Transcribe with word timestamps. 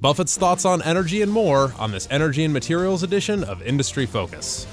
Buffett's 0.00 0.38
thoughts 0.38 0.64
on 0.64 0.80
energy 0.82 1.22
and 1.22 1.32
more 1.32 1.72
on 1.76 1.90
this 1.90 2.06
energy 2.08 2.44
and 2.44 2.54
materials 2.54 3.02
edition 3.02 3.42
of 3.42 3.60
Industry 3.62 4.06
Focus. 4.06 4.64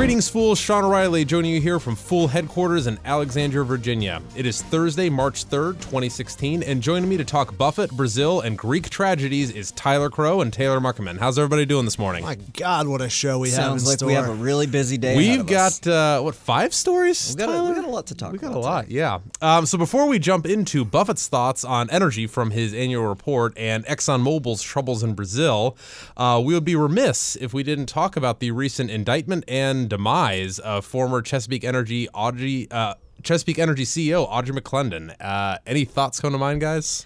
Greetings, 0.00 0.30
fools. 0.30 0.58
Sean 0.58 0.82
O'Reilly 0.82 1.26
joining 1.26 1.50
you 1.50 1.60
here 1.60 1.78
from 1.78 1.94
Fool 1.94 2.26
headquarters 2.26 2.86
in 2.86 2.98
Alexandria, 3.04 3.64
Virginia. 3.64 4.22
It 4.34 4.46
is 4.46 4.62
Thursday, 4.62 5.10
March 5.10 5.44
3rd, 5.44 5.74
2016, 5.74 6.62
and 6.62 6.82
joining 6.82 7.06
me 7.06 7.18
to 7.18 7.24
talk 7.26 7.54
Buffett, 7.58 7.90
Brazil, 7.90 8.40
and 8.40 8.56
Greek 8.56 8.88
tragedies 8.88 9.50
is 9.50 9.72
Tyler 9.72 10.08
Crow 10.08 10.40
and 10.40 10.54
Taylor 10.54 10.80
Muckerman. 10.80 11.18
How's 11.18 11.38
everybody 11.38 11.66
doing 11.66 11.84
this 11.84 11.98
morning? 11.98 12.24
My 12.24 12.36
God, 12.54 12.88
what 12.88 13.02
a 13.02 13.10
show 13.10 13.40
we 13.40 13.50
have 13.50 13.56
Sounds 13.56 13.86
like 13.86 13.98
store. 13.98 14.06
we 14.06 14.14
have 14.14 14.26
a 14.30 14.32
really 14.32 14.66
busy 14.66 14.96
day. 14.96 15.18
We've 15.18 15.40
of 15.40 15.50
us. 15.50 15.80
got 15.80 15.92
uh, 15.92 16.22
what 16.22 16.34
five 16.34 16.72
stories? 16.72 17.34
we 17.36 17.44
got, 17.44 17.50
a, 17.50 17.52
Tyler? 17.52 17.68
we 17.68 17.74
got 17.74 17.84
a 17.84 17.90
lot 17.90 18.06
to 18.06 18.14
talk 18.14 18.32
We 18.32 18.38
got 18.38 18.52
about. 18.52 18.56
a 18.56 18.60
lot, 18.60 18.90
yeah. 18.90 19.18
Um, 19.42 19.66
so 19.66 19.76
before 19.76 20.06
we 20.08 20.18
jump 20.18 20.46
into 20.46 20.82
Buffett's 20.82 21.28
thoughts 21.28 21.62
on 21.62 21.90
energy 21.90 22.26
from 22.26 22.52
his 22.52 22.72
annual 22.72 23.04
report 23.06 23.52
and 23.54 23.84
ExxonMobil's 23.84 24.62
troubles 24.62 25.02
in 25.02 25.12
Brazil, 25.12 25.76
uh, 26.16 26.40
we 26.42 26.54
would 26.54 26.64
be 26.64 26.74
remiss 26.74 27.36
if 27.36 27.52
we 27.52 27.62
didn't 27.62 27.84
talk 27.84 28.16
about 28.16 28.40
the 28.40 28.50
recent 28.50 28.90
indictment 28.90 29.44
and 29.46 29.89
demise 29.90 30.58
of 30.58 30.86
former 30.86 31.20
Chesapeake 31.20 31.64
Energy 31.64 32.08
Aubrey. 32.14 32.68
Uh, 32.70 32.94
Chesapeake 33.22 33.58
Energy 33.58 33.84
CEO 33.84 34.26
Aubrey 34.26 34.58
McClendon. 34.58 35.14
Uh, 35.20 35.58
any 35.66 35.84
thoughts 35.84 36.20
come 36.20 36.32
to 36.32 36.38
mind, 36.38 36.62
guys? 36.62 37.04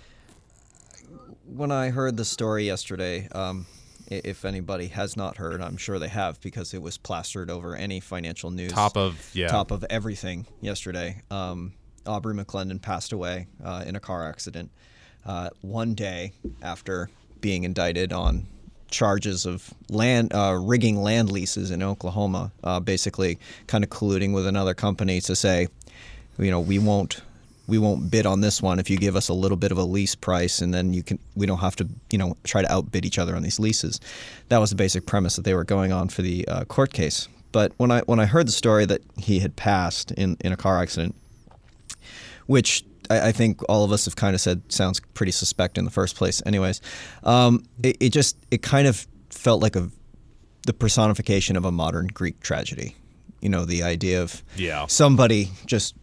When 1.44 1.72
I 1.72 1.90
heard 1.90 2.16
the 2.16 2.24
story 2.24 2.64
yesterday, 2.66 3.28
um, 3.32 3.66
if 4.06 4.44
anybody 4.44 4.88
has 4.88 5.16
not 5.16 5.36
heard, 5.36 5.60
I'm 5.60 5.76
sure 5.76 5.98
they 5.98 6.08
have 6.08 6.40
because 6.40 6.72
it 6.72 6.82
was 6.82 6.98
plastered 6.98 7.50
over 7.50 7.74
any 7.74 7.98
financial 7.98 8.50
news. 8.50 8.72
Top 8.72 8.96
of 8.96 9.30
yeah, 9.34 9.48
top 9.48 9.72
of 9.72 9.84
everything 9.90 10.46
yesterday. 10.60 11.22
Um, 11.30 11.72
Aubrey 12.06 12.34
McClendon 12.34 12.80
passed 12.80 13.12
away 13.12 13.48
uh, 13.64 13.82
in 13.86 13.96
a 13.96 14.00
car 14.00 14.28
accident 14.28 14.70
uh, 15.26 15.50
one 15.62 15.94
day 15.94 16.32
after 16.62 17.08
being 17.40 17.64
indicted 17.64 18.12
on 18.12 18.46
charges 18.90 19.46
of 19.46 19.72
land 19.88 20.32
uh, 20.34 20.58
rigging 20.60 21.02
land 21.02 21.30
leases 21.30 21.70
in 21.70 21.82
Oklahoma, 21.82 22.52
uh, 22.62 22.80
basically 22.80 23.38
kind 23.66 23.84
of 23.84 23.90
colluding 23.90 24.32
with 24.34 24.46
another 24.46 24.74
company 24.74 25.20
to 25.22 25.36
say, 25.36 25.68
you 26.38 26.50
know, 26.50 26.60
we 26.60 26.78
won't 26.78 27.20
we 27.66 27.78
won't 27.78 28.10
bid 28.10 28.26
on 28.26 28.40
this 28.42 28.60
one 28.60 28.78
if 28.78 28.90
you 28.90 28.98
give 28.98 29.16
us 29.16 29.28
a 29.28 29.34
little 29.34 29.56
bit 29.56 29.72
of 29.72 29.78
a 29.78 29.82
lease 29.82 30.14
price 30.14 30.60
and 30.60 30.74
then 30.74 30.92
you 30.92 31.02
can 31.02 31.18
we 31.34 31.46
don't 31.46 31.58
have 31.58 31.74
to 31.76 31.88
you 32.10 32.18
know 32.18 32.36
try 32.44 32.60
to 32.60 32.70
outbid 32.70 33.04
each 33.04 33.18
other 33.18 33.34
on 33.34 33.42
these 33.42 33.58
leases. 33.58 34.00
That 34.48 34.58
was 34.58 34.70
the 34.70 34.76
basic 34.76 35.06
premise 35.06 35.36
that 35.36 35.42
they 35.42 35.54
were 35.54 35.64
going 35.64 35.92
on 35.92 36.08
for 36.08 36.22
the 36.22 36.46
uh, 36.48 36.64
court 36.64 36.92
case. 36.92 37.28
But 37.52 37.72
when 37.76 37.90
i 37.90 38.00
when 38.00 38.20
i 38.20 38.26
heard 38.26 38.48
the 38.48 38.52
story 38.52 38.84
that 38.86 39.00
he 39.16 39.38
had 39.38 39.56
passed 39.56 40.10
in 40.12 40.36
in 40.40 40.52
a 40.52 40.56
car 40.56 40.80
accident 40.80 41.14
which 42.46 42.84
I, 43.10 43.28
I 43.28 43.32
think 43.32 43.60
all 43.68 43.84
of 43.84 43.92
us 43.92 44.04
have 44.06 44.16
kind 44.16 44.34
of 44.34 44.40
said 44.40 44.62
sounds 44.72 45.00
pretty 45.14 45.32
suspect 45.32 45.78
in 45.78 45.84
the 45.84 45.90
first 45.90 46.16
place 46.16 46.42
anyways. 46.46 46.80
Um, 47.22 47.64
it, 47.82 47.96
it 48.00 48.10
just 48.10 48.36
it 48.50 48.62
kind 48.62 48.86
of 48.86 49.06
felt 49.30 49.62
like 49.62 49.76
a 49.76 49.90
the 50.66 50.72
personification 50.72 51.56
of 51.56 51.64
a 51.64 51.72
modern 51.72 52.06
greek 52.06 52.40
tragedy. 52.40 52.96
You 53.40 53.50
know 53.50 53.64
the 53.66 53.82
idea 53.82 54.22
of 54.22 54.42
Yeah. 54.56 54.86
somebody 54.86 55.50
just 55.66 55.94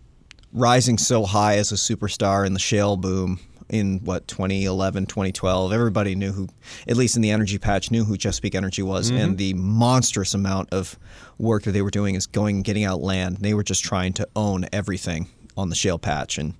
rising 0.53 0.97
so 0.97 1.23
high 1.25 1.57
as 1.57 1.71
a 1.71 1.75
superstar 1.75 2.45
in 2.45 2.53
the 2.53 2.59
shale 2.59 2.97
boom 2.97 3.39
in 3.69 3.99
what 4.03 4.27
2011 4.27 5.05
2012 5.05 5.71
everybody 5.71 6.13
knew 6.13 6.33
who 6.33 6.49
at 6.89 6.97
least 6.97 7.15
in 7.15 7.21
the 7.21 7.31
energy 7.31 7.57
patch 7.57 7.89
knew 7.89 8.03
who 8.03 8.17
chesapeake 8.17 8.53
energy 8.53 8.83
was. 8.83 9.09
And 9.09 9.37
the 9.37 9.53
monstrous 9.53 10.33
amount 10.33 10.69
of 10.73 10.99
work 11.37 11.63
that 11.63 11.71
they 11.71 11.81
were 11.81 11.89
doing 11.89 12.15
is 12.15 12.27
going 12.27 12.57
and 12.57 12.65
getting 12.65 12.83
out 12.83 12.99
land. 13.01 13.37
They 13.37 13.53
were 13.53 13.63
just 13.63 13.83
trying 13.83 14.11
to 14.13 14.27
own 14.35 14.65
everything 14.73 15.29
on 15.57 15.69
the 15.69 15.75
shale 15.75 15.97
patch 15.99 16.37
and 16.37 16.53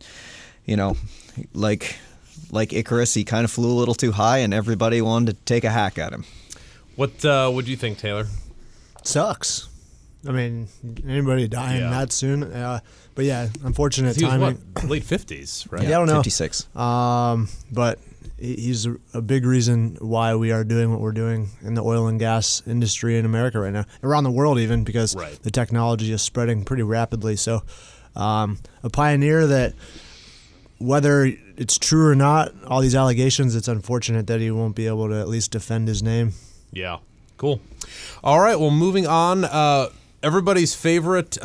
you 0.66 0.75
know 0.75 0.95
like 1.53 1.97
like 2.52 2.73
icarus 2.73 3.14
he 3.14 3.23
kind 3.23 3.45
of 3.45 3.52
flew 3.52 3.72
a 3.72 3.78
little 3.80 3.94
too 3.95 4.11
high 4.11 4.39
and 4.39 4.53
everybody 4.53 5.02
wanted 5.02 5.38
to 5.38 5.44
take 5.45 5.64
a 5.64 5.70
hack 5.71 5.98
at 5.98 6.11
him 6.14 6.23
What 6.95 7.23
uh, 7.26 7.49
would 7.54 7.67
you 7.67 7.77
think, 7.77 7.98
Taylor? 7.98 8.27
sucks. 9.04 9.67
I 10.27 10.32
mean, 10.32 10.67
anybody 11.08 11.48
dying 11.48 11.82
Yeah. 11.82 11.89
that 11.89 12.11
soon? 12.11 12.43
Uh, 12.43 12.80
but 13.15 13.26
yeah, 13.26 13.48
unfortunate 13.64 14.15
He 14.15 14.23
was 14.23 14.33
timing. 14.33 14.58
what 14.73 14.83
late 14.89 15.04
fifties, 15.04 15.65
right? 15.71 15.82
Yeah, 15.82 15.95
I 15.95 15.99
don't 15.99 16.08
know. 16.08 16.17
56 16.21 16.67
Um, 16.76 17.48
but 17.71 17.98
he's 18.38 18.86
a, 18.86 18.95
a 19.15 19.21
big 19.21 19.45
reason 19.45 19.98
why 19.99 20.36
we 20.36 20.52
are 20.52 20.64
doing 20.64 20.92
what 20.92 20.99
we're 20.99 21.11
doing 21.11 21.49
in 21.64 21.73
the 21.73 21.82
oil 21.82 22.08
and 22.08 22.20
gas 22.20 22.61
industry 22.67 23.17
in 23.17 23.26
America 23.26 23.60
right 23.60 23.73
now, 23.73 23.86
around 24.04 24.23
the 24.26 24.32
world 24.32 24.60
even, 24.60 24.83
because 24.83 25.15
Right. 25.15 25.42
the 25.42 25.52
technology 25.52 26.11
is 26.11 26.21
spreading 26.21 26.64
pretty 26.65 26.83
rapidly. 26.83 27.36
So, 27.36 27.64
um, 28.16 28.58
a 28.83 28.89
pioneer 28.89 29.48
that, 29.48 29.73
whether 30.80 31.32
it's 31.58 31.77
true 31.77 32.08
or 32.08 32.16
not, 32.16 32.54
all 32.66 32.82
these 32.82 32.95
allegations, 32.95 33.55
it's 33.55 33.67
unfortunate 33.67 34.27
that 34.27 34.39
he 34.39 34.52
won't 34.52 34.76
be 34.76 34.88
able 34.88 35.08
to 35.10 35.20
at 35.20 35.27
least 35.27 35.52
defend 35.52 35.88
his 35.88 36.02
name. 36.02 36.33
Yeah. 36.71 36.98
Cool. 37.38 37.61
All 38.23 38.39
right. 38.39 38.60
Well, 38.60 38.71
moving 38.71 39.08
on. 39.08 39.45
Uh, 39.45 39.89
everybody's 40.23 40.76
favorite 40.76 41.38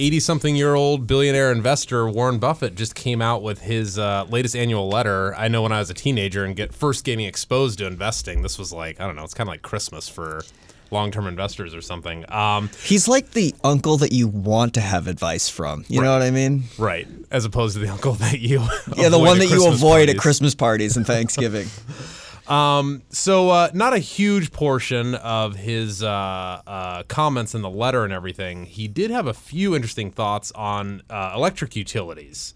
80 0.00 0.20
something 0.20 0.56
year 0.56 0.74
old 0.74 1.06
billionaire 1.06 1.52
investor, 1.52 2.08
Warren 2.08 2.38
Buffett, 2.38 2.74
just 2.74 2.94
came 2.94 3.20
out 3.20 3.42
with 3.42 3.60
his 3.60 3.98
uh, 3.98 4.24
latest 4.30 4.56
annual 4.56 4.88
letter. 4.88 5.34
I 5.36 5.48
know 5.48 5.60
when 5.62 5.72
I 5.72 5.78
was 5.78 5.90
a 5.90 5.94
teenager 5.94 6.42
and 6.44 6.56
get 6.56 6.74
first 6.74 7.04
getting 7.04 7.26
exposed 7.26 7.78
to 7.80 7.86
investing, 7.86 8.40
this 8.40 8.58
was 8.58 8.72
like, 8.72 8.98
I 8.98 9.06
don't 9.06 9.14
know, 9.14 9.24
it's 9.24 9.34
kind 9.34 9.46
of 9.46 9.52
like 9.52 9.60
Christmas 9.62 10.08
for 10.08 10.42
long 10.90 11.10
term 11.10 11.26
investors 11.26 11.74
or 11.74 11.80
something. 11.80 12.30
Um, 12.32 12.70
He's 12.82 13.08
like 13.08 13.32
the 13.32 13.54
uncle 13.62 13.96
that 13.98 14.12
you 14.12 14.28
want 14.28 14.74
to 14.74 14.80
have 14.80 15.06
advice 15.06 15.48
from. 15.48 15.84
You 15.88 16.02
know 16.02 16.12
what 16.12 16.22
I 16.22 16.30
mean? 16.30 16.64
right. 16.78 17.06
As 17.30 17.44
opposed 17.44 17.74
to 17.74 17.80
the 17.80 17.88
uncle 17.88 18.12
that 18.14 18.40
you. 18.40 18.66
Yeah, 18.96 19.08
the 19.08 19.18
one 19.18 19.36
at 19.36 19.48
that 19.48 19.50
you 19.50 19.66
avoid 19.68 20.08
at. 20.08 20.18
Christmas 20.18 20.54
parties 20.54 20.96
and 20.96 21.06
Thanksgiving. 21.06 21.68
So, 22.50 23.50
uh, 23.50 23.70
not 23.72 23.92
a 23.92 23.98
huge 23.98 24.50
portion 24.50 25.14
of 25.14 25.54
his 25.54 26.02
uh, 26.02 26.08
uh, 26.66 27.02
comments 27.04 27.54
in 27.54 27.62
the 27.62 27.70
letter 27.70 28.02
and 28.02 28.12
everything. 28.12 28.64
He 28.64 28.88
did 28.88 29.12
have 29.12 29.28
a 29.28 29.34
few 29.34 29.76
interesting 29.76 30.10
thoughts 30.10 30.50
on 30.52 31.02
uh, 31.08 31.32
electric 31.36 31.76
utilities. 31.76 32.54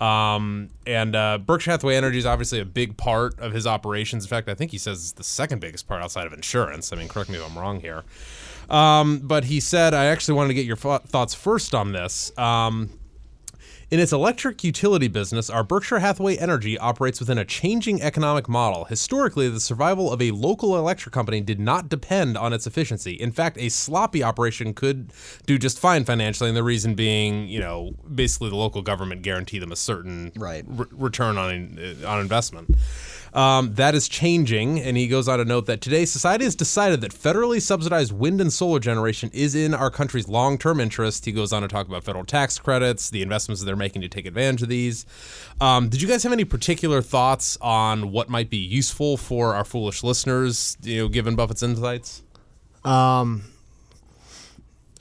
Um, 0.00 0.68
and 0.86 1.16
uh, 1.16 1.38
Berkshire 1.38 1.70
Hathaway 1.70 1.96
Energy 1.96 2.18
is 2.18 2.26
obviously 2.26 2.60
a 2.60 2.64
big 2.64 2.96
part 2.96 3.38
of 3.38 3.52
his 3.52 3.66
operations. 3.66 4.24
In 4.24 4.28
fact, 4.28 4.48
I 4.48 4.54
think 4.54 4.70
he 4.70 4.78
says 4.78 4.98
it's 5.00 5.12
the 5.12 5.24
second 5.24 5.60
biggest 5.60 5.88
part 5.88 6.02
outside 6.02 6.26
of 6.26 6.32
insurance. 6.32 6.92
I 6.92 6.96
mean, 6.96 7.08
correct 7.08 7.30
me 7.30 7.38
if 7.38 7.50
I'm 7.50 7.58
wrong 7.58 7.80
here. 7.80 8.04
Um, 8.68 9.20
but 9.20 9.44
he 9.44 9.60
said, 9.60 9.94
I 9.94 10.06
actually 10.06 10.34
wanted 10.34 10.48
to 10.48 10.54
get 10.54 10.66
your 10.66 10.76
thought- 10.76 11.08
thoughts 11.08 11.34
first 11.34 11.74
on 11.74 11.92
this. 11.92 12.36
Um, 12.38 12.90
in 13.90 14.00
its 14.00 14.12
electric 14.12 14.64
utility 14.64 15.06
business, 15.06 15.48
our 15.48 15.62
Berkshire 15.62 16.00
Hathaway 16.00 16.36
Energy 16.36 16.76
operates 16.76 17.20
within 17.20 17.38
a 17.38 17.44
changing 17.44 18.02
economic 18.02 18.48
model. 18.48 18.84
Historically, 18.86 19.48
the 19.48 19.60
survival 19.60 20.12
of 20.12 20.20
a 20.20 20.32
local 20.32 20.76
electric 20.76 21.12
company 21.14 21.40
did 21.40 21.60
not 21.60 21.88
depend 21.88 22.36
on 22.36 22.52
its 22.52 22.66
efficiency. 22.66 23.12
In 23.12 23.30
fact, 23.30 23.56
a 23.58 23.68
sloppy 23.68 24.24
operation 24.24 24.74
could 24.74 25.12
do 25.46 25.56
just 25.56 25.78
fine 25.78 26.04
financially, 26.04 26.50
and 26.50 26.56
the 26.56 26.64
reason 26.64 26.94
being, 26.94 27.46
you 27.48 27.60
know, 27.60 27.92
basically 28.12 28.50
the 28.50 28.56
local 28.56 28.82
government 28.82 29.22
guaranteed 29.22 29.62
them 29.62 29.70
a 29.70 29.76
certain 29.76 30.32
Right. 30.36 30.64
re- 30.66 30.86
return 30.90 31.38
on 31.38 31.78
uh, 32.04 32.08
on 32.08 32.20
investment. 32.20 32.74
Um, 33.36 33.74
that 33.74 33.94
is 33.94 34.08
changing, 34.08 34.80
and 34.80 34.96
he 34.96 35.08
goes 35.08 35.28
on 35.28 35.38
to 35.38 35.44
note 35.44 35.66
that 35.66 35.82
today 35.82 36.06
society 36.06 36.44
has 36.44 36.56
decided 36.56 37.02
that 37.02 37.12
federally 37.12 37.60
subsidized 37.60 38.10
wind 38.10 38.40
and 38.40 38.50
solar 38.50 38.78
generation 38.78 39.30
is 39.34 39.54
in 39.54 39.74
our 39.74 39.90
country's 39.90 40.26
long 40.26 40.56
term 40.56 40.80
interest. 40.80 41.26
He 41.26 41.32
goes 41.32 41.52
on 41.52 41.60
to 41.60 41.68
talk 41.68 41.86
about 41.86 42.02
federal 42.02 42.24
tax 42.24 42.58
credits, 42.58 43.10
the 43.10 43.20
investments 43.20 43.60
that 43.60 43.66
they're 43.66 43.76
making 43.76 44.00
to 44.00 44.08
take 44.08 44.24
advantage 44.24 44.62
of 44.62 44.70
these. 44.70 45.04
Um, 45.60 45.90
did 45.90 46.00
you 46.00 46.08
guys 46.08 46.22
have 46.22 46.32
any 46.32 46.46
particular 46.46 47.02
thoughts 47.02 47.58
on 47.60 48.10
what 48.10 48.30
might 48.30 48.48
be 48.48 48.56
useful 48.56 49.18
for 49.18 49.54
our 49.54 49.64
foolish 49.64 50.02
listeners, 50.02 50.78
you 50.82 51.02
know, 51.02 51.08
given 51.08 51.36
Buffett's 51.36 51.62
insights? 51.62 52.22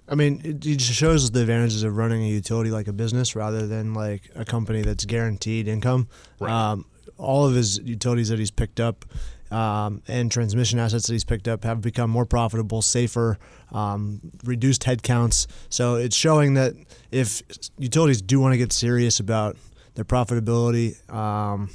I 0.07 0.16
mean, 0.16 0.41
it, 0.44 0.66
it 0.66 0.78
just 0.78 0.94
shows 0.94 1.31
the 1.31 1.41
advantages 1.41 1.84
of 1.84 1.95
running 1.95 2.24
a 2.24 2.28
utility 2.28 2.69
like 2.69 2.90
a 2.90 2.94
business 2.94 3.36
rather 3.36 3.65
than 3.65 3.94
like 3.94 4.30
a 4.36 4.44
company 4.44 4.81
that's 4.81 5.06
guaranteed 5.06 5.69
income. 5.69 6.09
Right. 6.39 6.51
Um, 6.51 6.86
all 7.17 7.45
of 7.45 7.53
his 7.53 7.79
utilities 7.79 8.29
that 8.29 8.39
he's 8.39 8.51
picked 8.51 8.79
up 8.79 9.06
um, 9.51 10.01
and 10.07 10.31
transmission 10.31 10.79
assets 10.79 11.07
that 11.07 11.13
he's 11.13 11.23
picked 11.23 11.47
up 11.47 11.63
have 11.63 11.81
become 11.81 12.09
more 12.09 12.25
profitable, 12.25 12.81
safer, 12.81 13.38
um, 13.71 14.19
reduced 14.44 14.83
headcounts. 14.83 15.47
So 15.69 15.95
it's 15.95 16.15
showing 16.15 16.56
that 16.56 16.73
if 17.12 17.41
utilities 17.77 18.21
do 18.21 18.39
want 18.39 18.53
to 18.53 18.57
get 18.57 18.73
serious 18.73 19.19
about 19.19 19.56
their 19.94 20.06
profitability 20.06 20.97
um, 21.13 21.69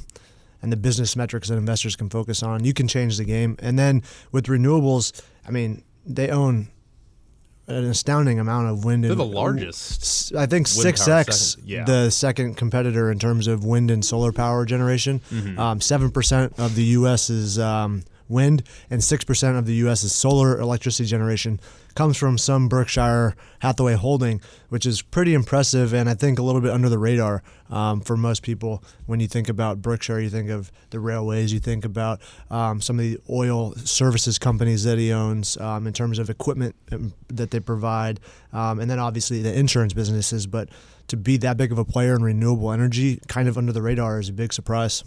and 0.62 0.72
the 0.72 0.76
business 0.76 1.16
metrics 1.16 1.48
that 1.48 1.56
investors 1.56 1.96
can 1.96 2.10
focus 2.10 2.42
on, 2.42 2.64
you 2.64 2.74
can 2.74 2.88
change 2.88 3.16
the 3.16 3.24
game. 3.24 3.56
And 3.60 3.78
then 3.78 4.02
with 4.32 4.46
renewables, 4.46 5.22
I 5.46 5.50
mean, 5.50 5.82
they 6.04 6.28
own 6.28 6.68
an 7.70 7.84
astounding 7.84 8.38
amount 8.38 8.68
of 8.68 8.84
wind. 8.84 9.04
They're 9.04 9.12
and 9.12 9.20
the 9.20 9.24
largest. 9.24 10.34
I 10.34 10.46
think 10.46 10.66
six 10.66 11.08
x 11.08 11.56
yeah. 11.64 11.84
the 11.84 12.10
second 12.10 12.56
competitor 12.56 13.10
in 13.10 13.18
terms 13.18 13.46
of 13.46 13.64
wind 13.64 13.90
and 13.90 14.04
solar 14.04 14.32
power 14.32 14.64
generation. 14.64 15.20
Mm-hmm. 15.30 15.58
Um, 15.58 15.80
Seven 15.80 16.10
percent 16.10 16.58
of 16.58 16.74
the 16.74 16.84
U.S.'s 16.84 17.58
um, 17.58 18.04
wind, 18.30 18.62
and 18.88 19.00
6% 19.00 19.58
of 19.58 19.66
the 19.66 19.74
U.S.'s 19.74 20.12
solar 20.14 20.58
electricity 20.58 21.08
generation 21.08 21.60
comes 21.94 22.16
from 22.16 22.38
some 22.38 22.68
Berkshire 22.68 23.34
Hathaway 23.60 23.94
holding, 23.94 24.40
which 24.68 24.86
is 24.86 25.02
pretty 25.02 25.34
impressive 25.34 25.92
and 25.92 26.08
I 26.08 26.14
think 26.14 26.38
a 26.38 26.42
little 26.42 26.60
bit 26.60 26.70
under 26.70 26.88
the 26.88 26.98
radar 26.98 27.42
um, 27.68 28.00
for 28.00 28.16
most 28.16 28.42
people. 28.42 28.82
When 29.06 29.20
you 29.20 29.26
think 29.26 29.48
about 29.48 29.82
Berkshire, 29.82 30.20
you 30.20 30.30
think 30.30 30.50
of 30.50 30.70
the 30.90 31.00
railways, 31.00 31.52
you 31.52 31.60
think 31.60 31.84
about 31.84 32.20
um, 32.50 32.80
some 32.80 32.98
of 32.98 33.04
the 33.04 33.18
oil 33.28 33.74
services 33.76 34.38
companies 34.38 34.84
that 34.84 34.98
he 34.98 35.12
owns 35.12 35.56
um, 35.58 35.86
in 35.86 35.92
terms 35.92 36.18
of 36.18 36.30
equipment 36.30 36.74
um, 36.92 37.12
that 37.28 37.50
they 37.50 37.60
provide, 37.60 38.20
um, 38.52 38.80
and 38.80 38.90
then 38.90 38.98
obviously 38.98 39.42
the 39.42 39.56
insurance 39.56 39.92
businesses. 39.92 40.46
But 40.46 40.68
to 41.08 41.16
be 41.16 41.36
that 41.38 41.56
big 41.56 41.72
of 41.72 41.78
a 41.78 41.84
player 41.84 42.14
in 42.14 42.22
renewable 42.22 42.72
energy, 42.72 43.20
kind 43.26 43.48
of 43.48 43.58
under 43.58 43.72
the 43.72 43.82
radar, 43.82 44.20
is 44.20 44.28
a 44.28 44.32
big 44.32 44.52
surprise. 44.52 45.04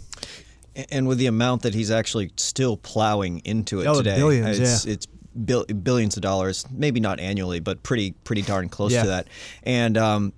And 0.90 1.06
with 1.06 1.18
the 1.18 1.26
amount 1.26 1.62
that 1.62 1.74
he's 1.74 1.90
actually 1.90 2.32
still 2.36 2.76
plowing 2.76 3.40
into 3.44 3.80
it 3.80 3.86
Oh, 3.86 3.94
today, 3.94 4.16
billions, 4.16 4.58
it's, 4.58 4.84
yeah. 4.86 4.92
it's 4.92 5.06
bil- 5.44 5.64
billions 5.66 6.16
of 6.16 6.22
dollars, 6.22 6.64
maybe 6.70 7.00
not 7.00 7.20
annually, 7.20 7.60
but 7.60 7.82
pretty 7.82 8.12
pretty 8.24 8.42
darn 8.42 8.68
close 8.68 8.92
Yeah. 8.92 9.02
to 9.02 9.08
that. 9.08 9.28
And 9.62 9.96
um, 9.96 10.32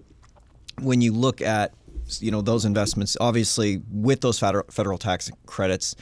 when 0.81 1.00
you 1.00 1.12
look 1.12 1.41
at 1.41 1.73
you 2.21 2.31
know 2.31 2.43
those 2.43 2.65
investments, 2.65 3.17
obviously 3.21 3.81
with 3.91 4.21
those 4.21 4.38
federal, 4.38 4.65
federal 4.71 4.99
tax 4.99 5.31
credits, 5.47 5.97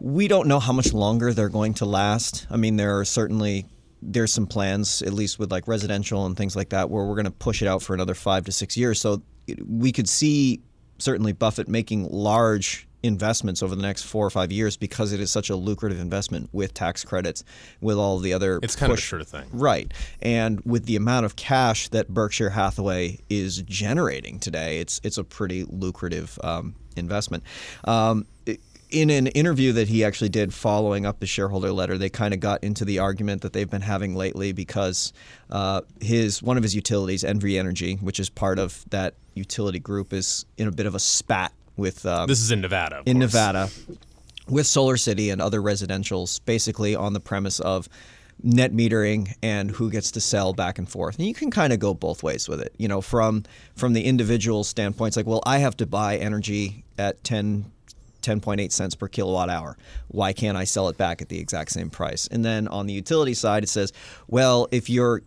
we 0.00 0.28
don't 0.28 0.46
know 0.46 0.60
how 0.60 0.72
much 0.72 0.92
longer 0.92 1.32
they're 1.32 1.48
going 1.48 1.74
to 1.74 1.84
last. 1.86 2.46
I 2.50 2.56
mean, 2.56 2.76
there 2.76 2.98
are 2.98 3.04
certainly 3.04 3.66
there's 4.02 4.32
some 4.32 4.46
plans, 4.46 5.02
at 5.02 5.12
least 5.12 5.38
with 5.38 5.50
like 5.50 5.66
residential 5.68 6.24
and 6.26 6.36
things 6.36 6.56
like 6.56 6.70
that, 6.70 6.88
where 6.90 7.04
we're 7.04 7.14
going 7.16 7.24
to 7.26 7.30
push 7.30 7.60
it 7.60 7.68
out 7.68 7.82
for 7.82 7.92
another 7.94 8.14
five 8.14 8.44
to 8.46 8.52
six 8.52 8.76
years. 8.76 9.00
So 9.00 9.22
we 9.66 9.92
could 9.92 10.08
see 10.08 10.60
certainly 10.98 11.32
Buffett 11.32 11.68
making 11.68 12.08
large 12.10 12.86
investments 13.02 13.62
over 13.62 13.74
the 13.74 13.82
next 13.82 14.02
four 14.02 14.26
or 14.26 14.30
five 14.30 14.52
years 14.52 14.76
because 14.76 15.12
it 15.12 15.20
is 15.20 15.30
such 15.30 15.50
a 15.50 15.56
lucrative 15.56 15.98
investment 16.00 16.48
with 16.52 16.74
tax 16.74 17.04
credits, 17.04 17.44
with 17.80 17.96
all 17.96 18.18
the 18.18 18.32
other 18.32 18.60
It's 18.62 18.76
kind 18.76 18.90
of 18.92 18.94
a 18.94 19.00
push- 19.00 19.04
sure 19.08 19.24
thing. 19.24 19.46
Right. 19.52 19.92
And 20.20 20.60
with 20.62 20.86
the 20.86 20.96
amount 20.96 21.26
of 21.26 21.36
cash 21.36 21.88
that 21.88 22.08
Berkshire 22.08 22.50
Hathaway 22.50 23.18
is 23.28 23.62
generating 23.62 24.38
today, 24.38 24.80
it's 24.80 25.00
it's 25.02 25.18
a 25.18 25.24
pretty 25.24 25.64
lucrative 25.64 26.38
um, 26.44 26.74
investment. 26.96 27.42
Um, 27.84 28.26
it- 28.46 28.60
in 28.90 29.08
an 29.08 29.28
interview 29.28 29.70
that 29.74 29.86
he 29.86 30.02
actually 30.02 30.30
did 30.30 30.52
following 30.52 31.06
up 31.06 31.20
the 31.20 31.26
shareholder 31.26 31.70
letter, 31.70 31.96
they 31.96 32.08
kind 32.08 32.34
of 32.34 32.40
got 32.40 32.64
into 32.64 32.84
the 32.84 32.98
argument 32.98 33.42
that 33.42 33.52
they've 33.52 33.70
been 33.70 33.82
having 33.82 34.16
lately 34.16 34.50
because 34.50 35.12
uh, 35.48 35.82
his 36.00 36.42
one 36.42 36.56
of 36.56 36.64
his 36.64 36.74
utilities, 36.74 37.22
NV 37.22 37.56
Energy, 37.56 37.94
which 38.00 38.18
is 38.18 38.28
part 38.28 38.58
of 38.58 38.84
that 38.90 39.14
utility 39.34 39.78
group, 39.78 40.12
is 40.12 40.44
in 40.58 40.66
a 40.66 40.72
bit 40.72 40.86
of 40.86 40.96
a 40.96 40.98
spat 40.98 41.52
with 41.76 42.04
um, 42.06 42.26
This 42.28 42.40
is 42.40 42.50
in 42.50 42.60
Nevada. 42.60 43.02
in 43.06 43.18
course. 43.18 43.34
Nevada 43.34 43.70
with 44.48 44.66
Solar 44.66 44.96
City 44.96 45.30
and 45.30 45.40
other 45.40 45.60
residentials, 45.60 46.40
basically 46.44 46.94
on 46.96 47.12
the 47.12 47.20
premise 47.20 47.60
of 47.60 47.88
net 48.42 48.72
metering 48.72 49.32
and 49.42 49.70
who 49.70 49.90
gets 49.90 50.10
to 50.12 50.20
sell 50.20 50.52
back 50.52 50.78
and 50.78 50.88
forth. 50.88 51.18
And 51.18 51.26
you 51.26 51.34
can 51.34 51.50
kind 51.50 51.72
of 51.72 51.78
go 51.78 51.94
both 51.94 52.22
ways 52.22 52.48
with 52.48 52.60
it. 52.60 52.74
You 52.78 52.88
know, 52.88 53.00
from 53.00 53.44
from 53.76 53.92
the 53.92 54.04
individual 54.04 54.64
standpoint, 54.64 55.08
it's 55.08 55.16
like, 55.16 55.26
well, 55.26 55.42
I 55.46 55.58
have 55.58 55.76
to 55.78 55.86
buy 55.86 56.16
energy 56.16 56.84
at 56.98 57.22
10 57.24 57.70
10.8 58.22 58.70
cents 58.70 58.94
per 58.94 59.08
kilowatt 59.08 59.48
hour. 59.48 59.78
Why 60.08 60.34
can't 60.34 60.56
I 60.56 60.64
sell 60.64 60.88
it 60.88 60.98
back 60.98 61.22
at 61.22 61.30
the 61.30 61.38
exact 61.38 61.70
same 61.70 61.88
price? 61.88 62.26
And 62.26 62.44
then 62.44 62.68
on 62.68 62.86
the 62.86 62.92
utility 62.92 63.32
side, 63.32 63.62
it 63.62 63.68
says, 63.70 63.94
well, 64.28 64.68
if 64.70 64.90
you're, 64.90 65.22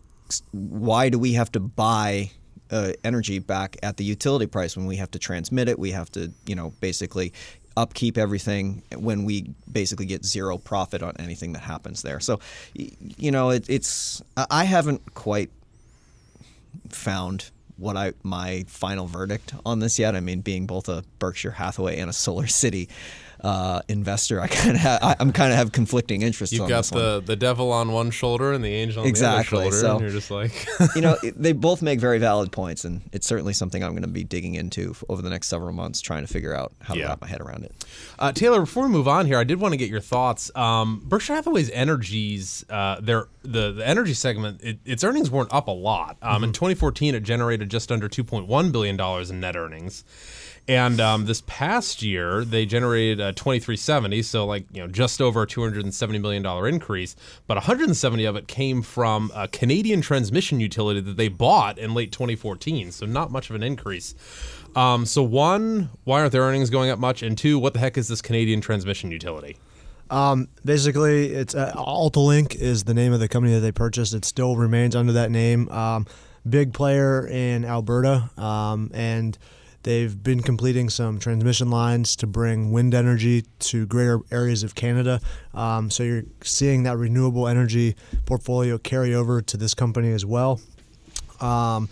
why 0.52 1.08
do 1.08 1.18
we 1.18 1.32
have 1.32 1.50
to 1.52 1.60
buy 1.60 2.30
uh, 2.74 2.92
energy 3.04 3.38
back 3.38 3.76
at 3.82 3.96
the 3.96 4.04
utility 4.04 4.46
price 4.46 4.76
when 4.76 4.86
we 4.86 4.96
have 4.96 5.10
to 5.12 5.18
transmit 5.18 5.68
it? 5.68 5.78
We 5.78 5.92
have 5.92 6.10
to, 6.12 6.32
you 6.44 6.56
know, 6.56 6.74
basically 6.80 7.32
upkeep 7.76 8.18
everything 8.18 8.82
when 8.96 9.24
we 9.24 9.54
basically 9.70 10.06
get 10.06 10.24
zero 10.24 10.58
profit 10.58 11.02
on 11.02 11.14
anything 11.18 11.52
that 11.52 11.60
happens 11.60 12.02
there. 12.02 12.20
So, 12.20 12.40
you 12.74 13.30
know, 13.30 13.50
it, 13.50 13.68
it's 13.68 14.22
I 14.36 14.46
I 14.50 14.64
haven't 14.64 15.14
quite 15.14 15.50
found 16.90 17.50
what 17.76 17.96
I 17.96 18.12
my 18.22 18.64
final 18.68 19.06
verdict 19.06 19.54
on 19.64 19.78
this 19.78 19.98
yet. 19.98 20.14
I 20.14 20.20
mean, 20.20 20.40
being 20.40 20.66
both 20.66 20.88
a 20.88 21.04
Berkshire 21.18 21.52
Hathaway 21.52 21.98
and 21.98 22.10
a 22.10 22.12
Solar 22.12 22.46
City 22.46 22.88
uh, 23.44 23.82
investor, 23.88 24.40
I 24.40 24.46
kind 24.62 24.76
of 24.76 24.82
I- 24.84 25.16
I'm 25.20 25.30
kind 25.32 25.52
of 25.52 25.58
have 25.58 25.70
conflicting 25.70 26.22
interests. 26.22 26.52
You've 26.52 26.62
on 26.62 26.68
got 26.70 26.78
this 26.78 26.92
one. 26.92 27.02
the, 27.02 27.20
the 27.26 27.36
devil 27.36 27.70
on 27.72 27.92
one 27.92 28.10
shoulder 28.10 28.52
and 28.52 28.64
the 28.64 28.70
angel 28.74 29.02
on 29.02 29.08
Exactly, 29.08 29.58
the 29.58 29.66
other 29.68 29.76
shoulder, 29.76 29.80
so- 29.80 29.92
and 29.92 30.00
you're 30.00 30.10
just 30.10 30.30
like, 30.30 30.66
you 30.96 31.02
know, 31.02 31.16
they 31.22 31.52
both 31.52 31.82
make 31.82 32.00
very 32.00 32.18
valid 32.18 32.50
points, 32.52 32.84
and 32.84 33.02
it's 33.12 33.26
certainly 33.26 33.52
something 33.52 33.84
I'm 33.84 33.90
going 33.92 34.02
to 34.02 34.08
be 34.08 34.24
digging 34.24 34.54
into 34.54 34.94
over 35.08 35.20
the 35.22 35.30
next 35.30 35.48
several 35.48 35.72
months, 35.72 36.00
trying 36.00 36.26
to 36.26 36.32
figure 36.32 36.54
out 36.54 36.72
how 36.80 36.94
to 36.94 37.00
wrap 37.04 37.20
my 37.20 37.26
head 37.28 37.40
around 37.42 37.64
it. 37.64 37.72
Uh, 38.18 38.32
Taylor, 38.32 38.60
before 38.60 38.84
we 38.84 38.88
move 38.88 39.06
on 39.08 39.26
here, 39.26 39.38
I 39.38 39.44
did 39.44 39.60
want 39.60 39.72
to 39.72 39.76
get 39.78 39.90
your 39.90 40.00
thoughts. 40.00 40.50
Um, 40.56 41.02
Berkshire 41.04 41.34
Hathaway's 41.34 41.70
energies, 41.70 42.64
uh, 42.70 42.98
their 43.00 43.28
the 43.42 43.72
the 43.72 43.86
energy 43.86 44.14
segment, 44.14 44.62
it, 44.62 44.78
its 44.86 45.04
earnings 45.04 45.30
weren't 45.30 45.52
up 45.52 45.68
a 45.68 45.70
lot. 45.70 46.16
Um, 46.22 46.44
In 46.44 46.52
2014, 46.52 47.14
it 47.14 47.22
generated 47.24 47.68
just 47.68 47.92
under 47.92 48.08
2.1 48.08 48.72
billion 48.72 48.96
dollars 48.96 49.30
in 49.30 49.40
net 49.40 49.54
earnings, 49.56 50.02
and 50.66 51.00
um, 51.00 51.26
this 51.26 51.42
past 51.46 52.02
year 52.02 52.44
they 52.44 52.64
generated 52.64 53.20
uh, 53.20 53.32
2370, 53.32 54.22
so 54.22 54.46
like 54.46 54.64
you 54.72 54.80
know 54.80 54.88
just 54.88 55.20
over 55.20 55.42
a 55.42 55.46
270 55.46 56.18
million 56.18 56.42
dollar 56.42 56.66
increase. 56.66 57.16
But 57.46 57.56
170 57.56 58.24
of 58.24 58.36
it 58.36 58.48
came 58.48 58.82
from 58.82 59.30
a 59.34 59.48
Canadian 59.48 60.00
transmission 60.00 60.60
utility 60.60 61.00
that 61.00 61.16
they 61.16 61.28
bought 61.28 61.78
in 61.78 61.94
late 61.94 62.12
2014, 62.12 62.92
so 62.92 63.06
not 63.06 63.30
much 63.30 63.50
of 63.50 63.56
an 63.56 63.62
increase. 63.62 64.14
Um, 64.74 65.06
so 65.06 65.22
one, 65.22 65.90
why 66.04 66.20
aren't 66.20 66.32
their 66.32 66.42
earnings 66.42 66.70
going 66.70 66.90
up 66.90 66.98
much? 66.98 67.22
And 67.22 67.38
two, 67.38 67.58
what 67.58 67.74
the 67.74 67.78
heck 67.78 67.96
is 67.96 68.08
this 68.08 68.20
Canadian 68.22 68.60
transmission 68.60 69.10
utility? 69.10 69.56
Um, 70.10 70.48
basically, 70.64 71.32
it's 71.32 71.54
uh, 71.54 71.72
AltaLink 71.74 72.54
is 72.54 72.84
the 72.84 72.94
name 72.94 73.12
of 73.12 73.20
the 73.20 73.28
company 73.28 73.54
that 73.54 73.60
they 73.60 73.72
purchased. 73.72 74.14
It 74.14 74.24
still 74.24 74.56
remains 74.56 74.94
under 74.96 75.12
that 75.12 75.30
name. 75.30 75.68
Um, 75.70 76.06
big 76.48 76.72
player 76.72 77.26
in 77.26 77.64
Alberta, 77.64 78.30
um, 78.36 78.90
and 78.92 79.38
they've 79.84 80.22
been 80.22 80.42
completing 80.42 80.90
some 80.90 81.18
transmission 81.18 81.70
lines 81.70 82.16
to 82.16 82.26
bring 82.26 82.72
wind 82.72 82.94
energy 82.94 83.44
to 83.60 83.86
greater 83.86 84.20
areas 84.30 84.62
of 84.62 84.74
Canada. 84.74 85.20
Um, 85.54 85.90
so 85.90 86.02
you're 86.02 86.24
seeing 86.42 86.82
that 86.82 86.96
renewable 86.96 87.46
energy 87.46 87.94
portfolio 88.26 88.76
carry 88.76 89.14
over 89.14 89.40
to 89.40 89.56
this 89.56 89.74
company 89.74 90.12
as 90.12 90.26
well. 90.26 90.60
Um, 91.40 91.88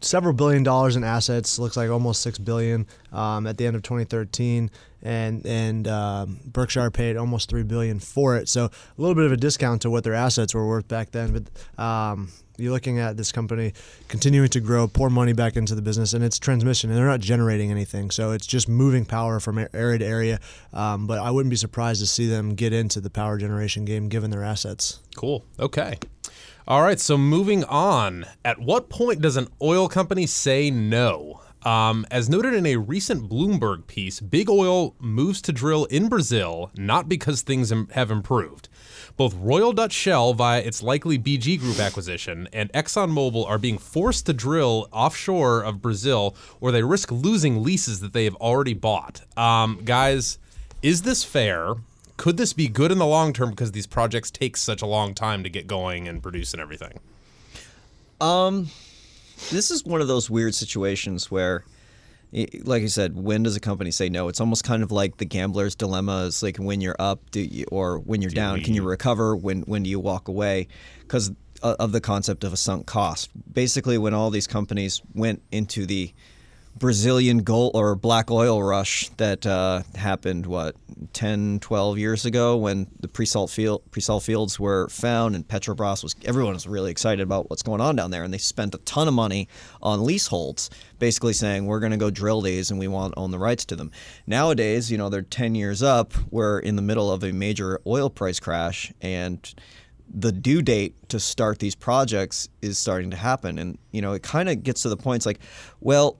several 0.00 0.32
billion 0.32 0.62
dollars 0.62 0.96
in 0.96 1.04
assets. 1.04 1.58
Looks 1.58 1.76
like 1.76 1.90
almost 1.90 2.22
six 2.22 2.38
billion 2.38 2.86
um, 3.12 3.46
at 3.46 3.58
the 3.58 3.66
end 3.66 3.76
of 3.76 3.82
2013, 3.82 4.70
and 5.02 5.46
and 5.46 5.88
um, 5.88 6.40
Berkshire 6.46 6.90
paid 6.90 7.16
almost 7.16 7.48
three 7.48 7.62
billion 7.62 8.00
for 8.00 8.36
it. 8.36 8.48
So 8.48 8.64
a 8.64 8.70
little 8.96 9.14
bit 9.14 9.24
of 9.24 9.32
a 9.32 9.36
discount 9.36 9.82
to 9.82 9.90
what 9.90 10.04
their 10.04 10.14
assets 10.14 10.54
were 10.54 10.66
worth 10.66 10.88
back 10.88 11.10
then. 11.10 11.32
But 11.32 11.82
um, 11.82 12.30
you're 12.60 12.72
looking 12.72 12.98
at 12.98 13.16
this 13.16 13.32
company 13.32 13.72
continuing 14.08 14.48
to 14.50 14.60
grow, 14.60 14.86
pour 14.86 15.10
money 15.10 15.32
back 15.32 15.56
into 15.56 15.74
the 15.74 15.82
business, 15.82 16.12
and 16.12 16.24
it's 16.24 16.38
transmission, 16.38 16.90
and 16.90 16.98
they're 16.98 17.06
not 17.06 17.20
generating 17.20 17.70
anything. 17.70 18.10
So 18.10 18.32
it's 18.32 18.46
just 18.46 18.68
moving 18.68 19.04
power 19.04 19.40
from 19.40 19.58
to 19.72 20.02
area. 20.02 20.40
Um, 20.72 21.06
but 21.06 21.18
I 21.18 21.30
wouldn't 21.30 21.50
be 21.50 21.56
surprised 21.56 22.00
to 22.00 22.06
see 22.06 22.26
them 22.26 22.54
get 22.54 22.72
into 22.72 23.00
the 23.00 23.10
power 23.10 23.38
generation 23.38 23.84
game 23.84 24.08
given 24.08 24.30
their 24.30 24.44
assets. 24.44 25.00
Cool. 25.16 25.44
Okay. 25.58 25.98
All 26.68 26.82
right. 26.82 27.00
So 27.00 27.18
moving 27.18 27.64
on. 27.64 28.26
At 28.44 28.60
what 28.60 28.88
point 28.88 29.20
does 29.20 29.36
an 29.36 29.48
oil 29.60 29.88
company 29.88 30.26
say 30.26 30.70
no? 30.70 31.40
Um, 31.62 32.06
as 32.10 32.30
noted 32.30 32.54
in 32.54 32.64
a 32.64 32.76
recent 32.76 33.28
Bloomberg 33.28 33.86
piece, 33.86 34.18
Big 34.20 34.48
Oil 34.48 34.94
moves 34.98 35.42
to 35.42 35.52
drill 35.52 35.84
in 35.86 36.08
Brazil 36.08 36.70
not 36.74 37.06
because 37.08 37.42
things 37.42 37.70
have 37.92 38.10
improved. 38.10 38.69
Both 39.20 39.34
Royal 39.34 39.74
Dutch 39.74 39.92
Shell, 39.92 40.32
via 40.32 40.62
its 40.62 40.82
likely 40.82 41.18
BG 41.18 41.60
Group 41.60 41.78
acquisition, 41.78 42.48
and 42.54 42.72
ExxonMobil 42.72 43.46
are 43.46 43.58
being 43.58 43.76
forced 43.76 44.24
to 44.24 44.32
drill 44.32 44.88
offshore 44.92 45.60
of 45.62 45.82
Brazil, 45.82 46.34
or 46.58 46.72
they 46.72 46.82
risk 46.82 47.12
losing 47.12 47.62
leases 47.62 48.00
that 48.00 48.14
they 48.14 48.24
have 48.24 48.34
already 48.36 48.72
bought. 48.72 49.20
Um, 49.36 49.82
guys, 49.84 50.38
is 50.80 51.02
this 51.02 51.22
fair? 51.22 51.74
Could 52.16 52.38
this 52.38 52.54
be 52.54 52.66
good 52.66 52.90
in 52.90 52.96
the 52.96 53.04
long 53.04 53.34
term 53.34 53.50
because 53.50 53.72
these 53.72 53.86
projects 53.86 54.30
take 54.30 54.56
such 54.56 54.80
a 54.80 54.86
long 54.86 55.12
time 55.12 55.42
to 55.42 55.50
get 55.50 55.66
going 55.66 56.08
and 56.08 56.22
produce 56.22 56.54
and 56.54 56.62
everything? 56.62 56.98
This 59.50 59.70
is 59.70 59.84
one 59.84 60.00
of 60.00 60.08
those 60.08 60.30
weird 60.30 60.54
situations 60.54 61.30
where, 61.30 61.64
like 62.32 62.82
you 62.82 62.88
said, 62.88 63.16
when 63.16 63.42
does 63.42 63.56
a 63.56 63.60
company 63.60 63.90
say 63.90 64.08
no? 64.08 64.28
It's 64.28 64.40
almost 64.40 64.62
kind 64.64 64.82
of 64.82 64.92
like 64.92 65.16
the 65.16 65.24
gambler's 65.24 65.74
dilemma. 65.74 66.26
It's 66.26 66.42
like 66.42 66.58
when 66.58 66.80
you're 66.80 66.96
up, 66.98 67.30
do 67.30 67.40
you, 67.40 67.66
or 67.72 67.98
when 67.98 68.22
you're 68.22 68.30
down, 68.30 68.60
can 68.62 68.74
you 68.74 68.82
recover? 68.82 69.34
When 69.34 69.62
when 69.62 69.82
do 69.82 69.90
you 69.90 69.98
walk 69.98 70.28
away? 70.28 70.68
Because 71.00 71.32
uh, 71.62 71.76
of 71.78 71.92
the 71.92 72.00
concept 72.00 72.44
of 72.44 72.52
a 72.52 72.56
sunk 72.56 72.86
cost. 72.86 73.30
Basically, 73.52 73.98
when 73.98 74.14
all 74.14 74.30
these 74.30 74.46
companies 74.46 75.02
went 75.14 75.42
into 75.50 75.86
the 75.86 76.12
Brazilian 76.76 77.38
gold 77.38 77.72
or 77.74 77.94
black 77.94 78.30
oil 78.30 78.62
rush 78.62 79.08
that 79.16 79.44
uh, 79.44 79.82
happened 79.96 80.46
what 80.46 80.76
10, 81.12 81.60
12 81.60 81.98
years 81.98 82.24
ago 82.24 82.56
when 82.56 82.86
the 83.00 83.08
pre-salt 83.08 83.50
field 83.50 83.82
pre-salt 83.90 84.22
fields 84.22 84.58
were 84.58 84.88
found 84.88 85.34
and 85.34 85.46
Petrobras 85.46 86.02
was 86.02 86.14
everyone 86.24 86.54
was 86.54 86.66
really 86.66 86.90
excited 86.90 87.22
about 87.22 87.50
what's 87.50 87.62
going 87.62 87.80
on 87.80 87.96
down 87.96 88.10
there 88.10 88.22
and 88.22 88.32
they 88.32 88.38
spent 88.38 88.74
a 88.74 88.78
ton 88.78 89.08
of 89.08 89.14
money 89.14 89.48
on 89.82 90.04
leaseholds 90.04 90.70
basically 90.98 91.32
saying 91.32 91.66
we're 91.66 91.80
going 91.80 91.92
to 91.92 91.98
go 91.98 92.10
drill 92.10 92.40
these 92.40 92.70
and 92.70 92.78
we 92.78 92.88
want 92.88 93.12
to 93.12 93.18
own 93.18 93.30
the 93.30 93.38
rights 93.38 93.64
to 93.64 93.76
them. 93.76 93.90
Nowadays, 94.26 94.90
you 94.90 94.98
know, 94.98 95.08
they're 95.08 95.22
10 95.22 95.54
years 95.54 95.82
up, 95.82 96.14
we're 96.30 96.60
in 96.60 96.76
the 96.76 96.82
middle 96.82 97.10
of 97.10 97.24
a 97.24 97.32
major 97.32 97.80
oil 97.86 98.08
price 98.08 98.40
crash 98.40 98.92
and 99.00 99.54
the 100.12 100.32
due 100.32 100.62
date 100.62 100.94
to 101.08 101.20
start 101.20 101.58
these 101.58 101.74
projects 101.74 102.48
is 102.62 102.78
starting 102.78 103.10
to 103.10 103.16
happen 103.16 103.58
and 103.58 103.78
you 103.92 104.02
know 104.02 104.12
it 104.12 104.22
kind 104.22 104.48
of 104.48 104.62
gets 104.62 104.82
to 104.82 104.88
the 104.88 104.96
point 104.96 105.18
it's 105.18 105.26
like 105.26 105.38
well 105.80 106.18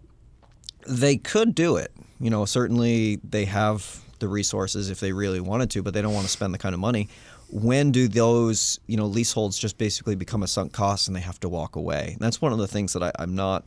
they 0.87 1.17
could 1.17 1.55
do 1.55 1.77
it. 1.77 1.93
You 2.21 2.31
know, 2.31 2.45
certainly 2.45 3.17
they 3.25 3.47
have 3.47 4.03
the 4.19 4.29
resources 4.29 4.91
if 4.91 5.01
they 5.01 5.13
really 5.13 5.41
wanted 5.41 5.71
to, 5.71 5.83
but 5.83 5.95
they 5.95 6.03
don't 6.03 6.15
want 6.15 6.27
to 6.27 6.33
spend 6.33 6.55
the 6.55 6.59
kind 6.59 6.75
of 6.75 6.81
money. 6.81 7.09
When 7.49 7.91
do 7.91 8.07
those, 8.07 8.79
you 8.87 8.97
know, 8.97 9.07
leaseholds 9.07 9.59
just 9.59 9.79
basically 9.79 10.15
become 10.15 10.43
a 10.43 10.47
sunk 10.47 10.73
cost 10.73 11.09
and 11.09 11.17
they 11.17 11.21
have 11.21 11.41
to 11.41 11.49
walk 11.49 11.77
away? 11.77 12.11
And 12.13 12.21
that's 12.21 12.41
one 12.41 12.53
of 12.53 12.59
the 12.59 12.69
things 12.69 12.93
that 12.93 13.03
I, 13.03 13.11
I'm 13.19 13.35
not 13.35 13.65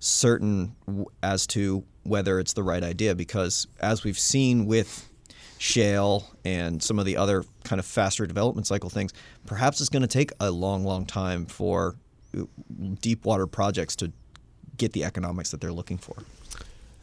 certain 0.00 0.74
as 1.22 1.46
to 1.48 1.84
whether 2.02 2.38
it's 2.38 2.52
the 2.52 2.62
right 2.62 2.82
idea 2.82 3.14
because 3.14 3.66
as 3.80 4.04
we've 4.04 4.18
seen 4.18 4.66
with 4.66 5.08
shale 5.58 6.30
and 6.44 6.82
some 6.82 6.98
of 6.98 7.06
the 7.06 7.16
other 7.16 7.44
kind 7.62 7.78
of 7.78 7.86
faster 7.86 8.26
development 8.26 8.66
cycle 8.66 8.90
things, 8.90 9.12
perhaps 9.46 9.80
it's 9.80 9.88
going 9.88 10.02
to 10.02 10.08
take 10.08 10.30
a 10.40 10.50
long, 10.50 10.84
long 10.84 11.06
time 11.06 11.46
for 11.46 11.96
uh, 12.36 12.42
deep 13.00 13.24
water 13.24 13.46
projects 13.46 13.96
to 13.96 14.12
get 14.76 14.92
the 14.92 15.04
economics 15.04 15.50
that 15.50 15.60
they're 15.60 15.72
looking 15.72 15.98
for. 15.98 16.16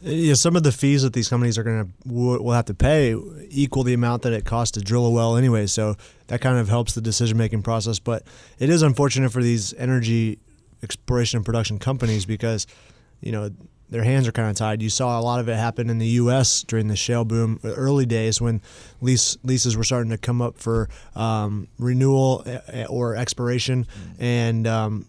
Yeah, 0.04 0.34
some 0.34 0.56
of 0.56 0.64
the 0.64 0.72
fees 0.72 1.02
that 1.02 1.12
these 1.12 1.28
companies 1.28 1.56
are 1.56 1.62
going 1.62 1.84
to 1.84 2.12
will 2.12 2.52
have 2.52 2.64
to 2.64 2.74
pay 2.74 3.14
equal 3.50 3.84
the 3.84 3.94
amount 3.94 4.22
that 4.22 4.32
it 4.32 4.44
costs 4.44 4.72
to 4.72 4.80
drill 4.80 5.06
a 5.06 5.10
well 5.10 5.36
anyway. 5.36 5.66
So 5.66 5.96
that 6.26 6.40
kind 6.40 6.58
of 6.58 6.68
helps 6.68 6.94
the 6.94 7.00
decision 7.00 7.38
making 7.38 7.62
process. 7.62 8.00
But 8.00 8.24
it 8.58 8.68
is 8.68 8.82
unfortunate 8.82 9.30
for 9.30 9.42
these 9.42 9.72
energy 9.74 10.40
exploration 10.82 11.36
and 11.36 11.46
production 11.46 11.78
companies 11.78 12.26
because 12.26 12.66
you 13.20 13.30
know 13.30 13.50
their 13.90 14.02
hands 14.02 14.26
are 14.26 14.32
kind 14.32 14.50
of 14.50 14.56
tied. 14.56 14.82
You 14.82 14.88
saw 14.88 15.20
a 15.20 15.22
lot 15.22 15.38
of 15.38 15.48
it 15.48 15.54
happen 15.54 15.88
in 15.88 15.98
the 15.98 16.06
U.S. 16.06 16.64
during 16.64 16.88
the 16.88 16.96
shale 16.96 17.24
boom, 17.24 17.60
early 17.62 18.06
days 18.06 18.40
when 18.40 18.60
lease 19.00 19.36
leases 19.44 19.76
were 19.76 19.84
starting 19.84 20.10
to 20.10 20.18
come 20.18 20.42
up 20.42 20.58
for 20.58 20.88
um, 21.14 21.68
renewal 21.78 22.42
eh, 22.46 22.86
or 22.86 23.14
expiration, 23.14 23.86
and 24.18 24.66
um, 24.66 25.06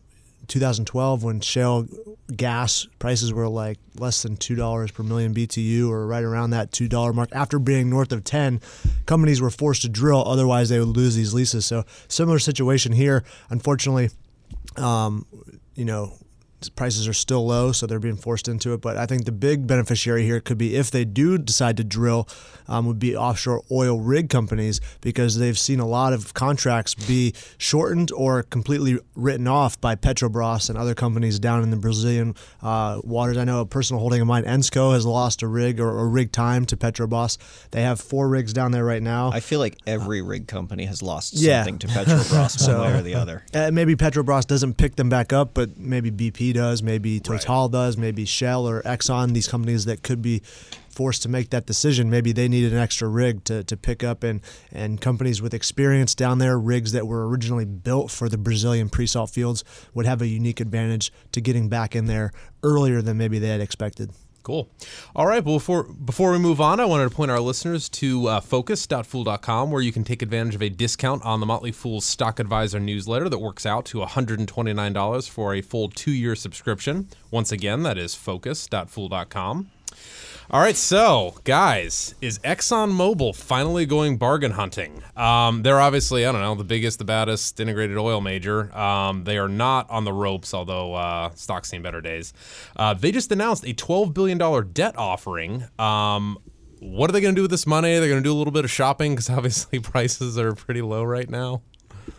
2012 0.47 1.23
when 1.23 1.39
shale 1.39 1.87
gas 2.35 2.87
prices 2.99 3.33
were 3.33 3.47
like 3.47 3.77
less 3.97 4.23
than 4.23 4.35
two 4.37 4.55
dollars 4.55 4.91
per 4.91 5.03
million 5.03 5.33
BTU 5.33 5.89
or 5.89 6.05
right 6.07 6.23
around 6.23 6.51
that 6.51 6.71
two 6.71 6.87
dollar 6.87 7.13
mark. 7.13 7.29
After 7.31 7.59
being 7.59 7.89
north 7.89 8.11
of 8.11 8.23
ten, 8.23 8.61
companies 9.05 9.41
were 9.41 9.49
forced 9.49 9.83
to 9.83 9.89
drill, 9.89 10.23
otherwise 10.25 10.69
they 10.69 10.79
would 10.79 10.95
lose 10.95 11.15
these 11.15 11.33
leases. 11.33 11.65
So 11.65 11.85
similar 12.07 12.39
situation 12.39 12.91
here. 12.91 13.23
Unfortunately, 13.49 14.09
um, 14.77 15.25
you 15.75 15.85
know 15.85 16.17
prices 16.69 17.07
are 17.07 17.13
still 17.13 17.45
low, 17.45 17.71
so 17.71 17.85
they're 17.87 17.99
being 17.99 18.17
forced 18.17 18.47
into 18.47 18.73
it. 18.73 18.81
But 18.81 18.97
I 18.97 19.05
think 19.05 19.25
the 19.25 19.31
big 19.31 19.67
beneficiary 19.67 20.23
here 20.23 20.39
could 20.39 20.57
be 20.57 20.75
if 20.75 20.91
they 20.91 21.05
do 21.05 21.37
decide 21.37 21.77
to 21.77 21.83
drill, 21.83 22.27
um, 22.67 22.85
would 22.85 22.99
be 22.99 23.15
offshore 23.15 23.63
oil 23.71 23.99
rig 23.99 24.29
companies 24.29 24.79
because 25.01 25.37
they've 25.37 25.57
seen 25.57 25.79
a 25.79 25.85
lot 25.85 26.13
of 26.13 26.33
contracts 26.33 26.95
be 26.95 27.33
shortened 27.57 28.11
or 28.11 28.43
completely 28.43 28.99
written 29.15 29.47
off 29.47 29.79
by 29.79 29.95
Petrobras 29.95 30.69
and 30.69 30.77
other 30.77 30.95
companies 30.95 31.39
down 31.39 31.63
in 31.63 31.69
the 31.69 31.77
Brazilian 31.77 32.35
uh, 32.61 32.99
waters. 33.03 33.37
I 33.37 33.43
know 33.43 33.61
a 33.61 33.65
personal 33.65 33.99
holding 33.99 34.21
of 34.21 34.27
mine, 34.27 34.43
Ensco, 34.43 34.93
has 34.93 35.05
lost 35.05 35.41
a 35.41 35.47
rig 35.47 35.79
or, 35.79 35.99
a 35.99 36.05
rig 36.05 36.31
time 36.31 36.65
to 36.67 36.77
Petrobras. 36.77 37.37
They 37.71 37.81
have 37.81 37.99
four 37.99 38.27
rigs 38.27 38.53
down 38.53 38.71
there 38.71 38.85
right 38.85 39.03
now. 39.03 39.31
I 39.31 39.39
feel 39.39 39.59
like 39.59 39.77
every 39.85 40.21
rig 40.21 40.47
company 40.47 40.85
has 40.85 41.01
lost 41.01 41.33
yeah. 41.33 41.63
something 41.63 41.79
to 41.79 41.87
Petrobras 41.87 42.59
so, 42.59 42.79
one 42.79 42.91
way 42.91 42.99
or 42.99 43.01
the 43.01 43.15
other. 43.15 43.45
Uh, 43.53 43.71
maybe 43.71 43.95
Petrobras 43.95 44.45
doesn't 44.45 44.77
pick 44.77 44.95
them 44.95 45.09
back 45.09 45.33
up, 45.33 45.53
but 45.53 45.77
maybe 45.77 46.11
BP 46.11 46.52
does, 46.53 46.81
maybe 46.81 47.19
Total 47.19 47.63
right. 47.63 47.71
does, 47.71 47.97
maybe 47.97 48.25
Shell 48.25 48.67
or 48.67 48.81
Exxon, 48.83 49.33
these 49.33 49.47
companies 49.47 49.85
that 49.85 50.03
could 50.03 50.21
be 50.21 50.41
forced 50.89 51.23
to 51.23 51.29
make 51.29 51.49
that 51.49 51.65
decision. 51.65 52.09
Maybe 52.09 52.31
they 52.31 52.47
needed 52.47 52.71
an 52.71 52.79
extra 52.79 53.07
rig 53.07 53.43
to, 53.45 53.63
to 53.63 53.75
pick 53.75 54.03
up, 54.03 54.23
and, 54.23 54.41
and 54.71 55.01
companies 55.01 55.41
with 55.41 55.53
experience 55.53 56.15
down 56.15 56.37
there, 56.37 56.57
rigs 56.57 56.91
that 56.91 57.07
were 57.07 57.27
originally 57.27 57.65
built 57.65 58.11
for 58.11 58.29
the 58.29 58.37
Brazilian 58.37 58.89
pre 58.89 59.07
salt 59.07 59.31
fields, 59.31 59.63
would 59.93 60.05
have 60.05 60.21
a 60.21 60.27
unique 60.27 60.59
advantage 60.59 61.11
to 61.31 61.41
getting 61.41 61.67
back 61.67 61.95
in 61.95 62.05
there 62.05 62.31
earlier 62.61 63.01
than 63.01 63.17
maybe 63.17 63.39
they 63.39 63.49
had 63.49 63.61
expected. 63.61 64.11
Cool. 64.43 64.69
All 65.15 65.25
right. 65.25 65.43
Well, 65.43 65.55
before 65.55 65.83
before 65.83 66.31
we 66.33 66.37
move 66.37 66.59
on, 66.59 66.79
I 66.79 66.85
wanted 66.85 67.09
to 67.09 67.15
point 67.15 67.31
our 67.31 67.39
listeners 67.39 67.87
to 67.89 68.27
uh, 68.27 68.39
focus.fool.com 68.41 69.71
where 69.71 69.81
you 69.81 69.93
can 69.93 70.03
take 70.03 70.21
advantage 70.21 70.55
of 70.55 70.61
a 70.61 70.69
discount 70.69 71.23
on 71.23 71.39
the 71.39 71.45
Motley 71.45 71.71
Fool 71.71 72.01
Stock 72.01 72.39
Advisor 72.39 72.79
newsletter 72.79 73.29
that 73.29 73.39
works 73.39 73.65
out 73.65 73.85
to 73.85 73.99
$129 73.99 75.29
for 75.29 75.53
a 75.53 75.61
full 75.61 75.89
two 75.89 76.11
year 76.11 76.35
subscription. 76.35 77.07
Once 77.31 77.51
again, 77.51 77.83
that 77.83 77.97
is 77.97 78.15
focus.fool.com. 78.15 79.71
All 80.51 80.59
right, 80.59 80.75
so 80.75 81.35
guys, 81.45 82.15
is 82.21 82.37
ExxonMobil 82.39 83.35
finally 83.35 83.85
going 83.85 84.17
bargain 84.17 84.51
hunting? 84.51 85.01
Um, 85.15 85.63
they're 85.63 85.79
obviously, 85.79 86.25
I 86.25 86.31
don't 86.31 86.41
know, 86.41 86.53
the 86.53 86.65
biggest, 86.65 86.99
the 86.99 87.05
baddest 87.05 87.59
integrated 87.59 87.97
oil 87.97 88.19
major. 88.19 88.75
Um, 88.77 89.23
they 89.23 89.37
are 89.37 89.47
not 89.47 89.89
on 89.89 90.03
the 90.03 90.11
ropes, 90.11 90.53
although 90.53 90.93
uh, 90.95 91.31
stock's 91.35 91.69
seen 91.69 91.81
better 91.81 92.01
days. 92.01 92.33
Uh, 92.75 92.93
they 92.93 93.11
just 93.11 93.31
announced 93.31 93.63
a 93.63 93.73
$12 93.73 94.13
billion 94.13 94.37
debt 94.73 94.95
offering. 94.97 95.63
Um, 95.79 96.37
what 96.79 97.09
are 97.09 97.13
they 97.13 97.21
going 97.21 97.33
to 97.33 97.39
do 97.39 97.43
with 97.43 97.51
this 97.51 97.65
money? 97.65 97.97
They're 97.97 98.09
going 98.09 98.21
to 98.21 98.27
do 98.27 98.33
a 98.33 98.37
little 98.37 98.53
bit 98.53 98.65
of 98.65 98.71
shopping 98.71 99.13
because 99.13 99.29
obviously 99.31 99.79
prices 99.79 100.37
are 100.37 100.53
pretty 100.53 100.81
low 100.81 101.03
right 101.03 101.29
now. 101.29 101.61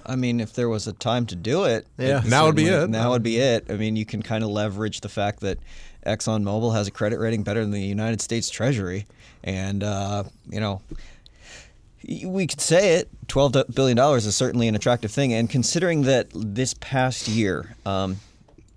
I 0.06 0.16
mean, 0.16 0.40
if 0.40 0.54
there 0.54 0.68
was 0.68 0.86
a 0.86 0.92
time 0.92 1.26
to 1.26 1.36
do 1.36 1.64
it, 1.64 1.86
yeah, 1.98 2.22
now 2.26 2.46
would 2.46 2.56
be 2.56 2.66
it. 2.66 2.88
Now 2.88 3.10
would 3.10 3.22
be 3.22 3.38
it. 3.38 3.66
I 3.70 3.74
mean, 3.74 3.96
you 3.96 4.06
can 4.06 4.22
kind 4.22 4.42
of 4.42 4.50
leverage 4.50 5.00
the 5.00 5.08
fact 5.08 5.40
that 5.40 5.58
ExxonMobil 6.06 6.74
has 6.74 6.88
a 6.88 6.90
credit 6.90 7.18
rating 7.18 7.42
better 7.42 7.60
than 7.60 7.70
the 7.70 7.80
United 7.80 8.20
States 8.20 8.50
Treasury, 8.50 9.06
and 9.42 9.82
uh, 9.82 10.24
you 10.48 10.60
know 10.60 10.82
we 12.24 12.46
could 12.46 12.60
say 12.60 12.96
it. 12.96 13.08
Twelve 13.28 13.54
billion 13.74 13.96
dollars 13.96 14.26
is 14.26 14.36
certainly 14.36 14.68
an 14.68 14.74
attractive 14.74 15.10
thing, 15.10 15.32
and 15.32 15.48
considering 15.48 16.02
that 16.02 16.28
this 16.34 16.74
past 16.74 17.28
year, 17.28 17.76
um, 17.86 18.16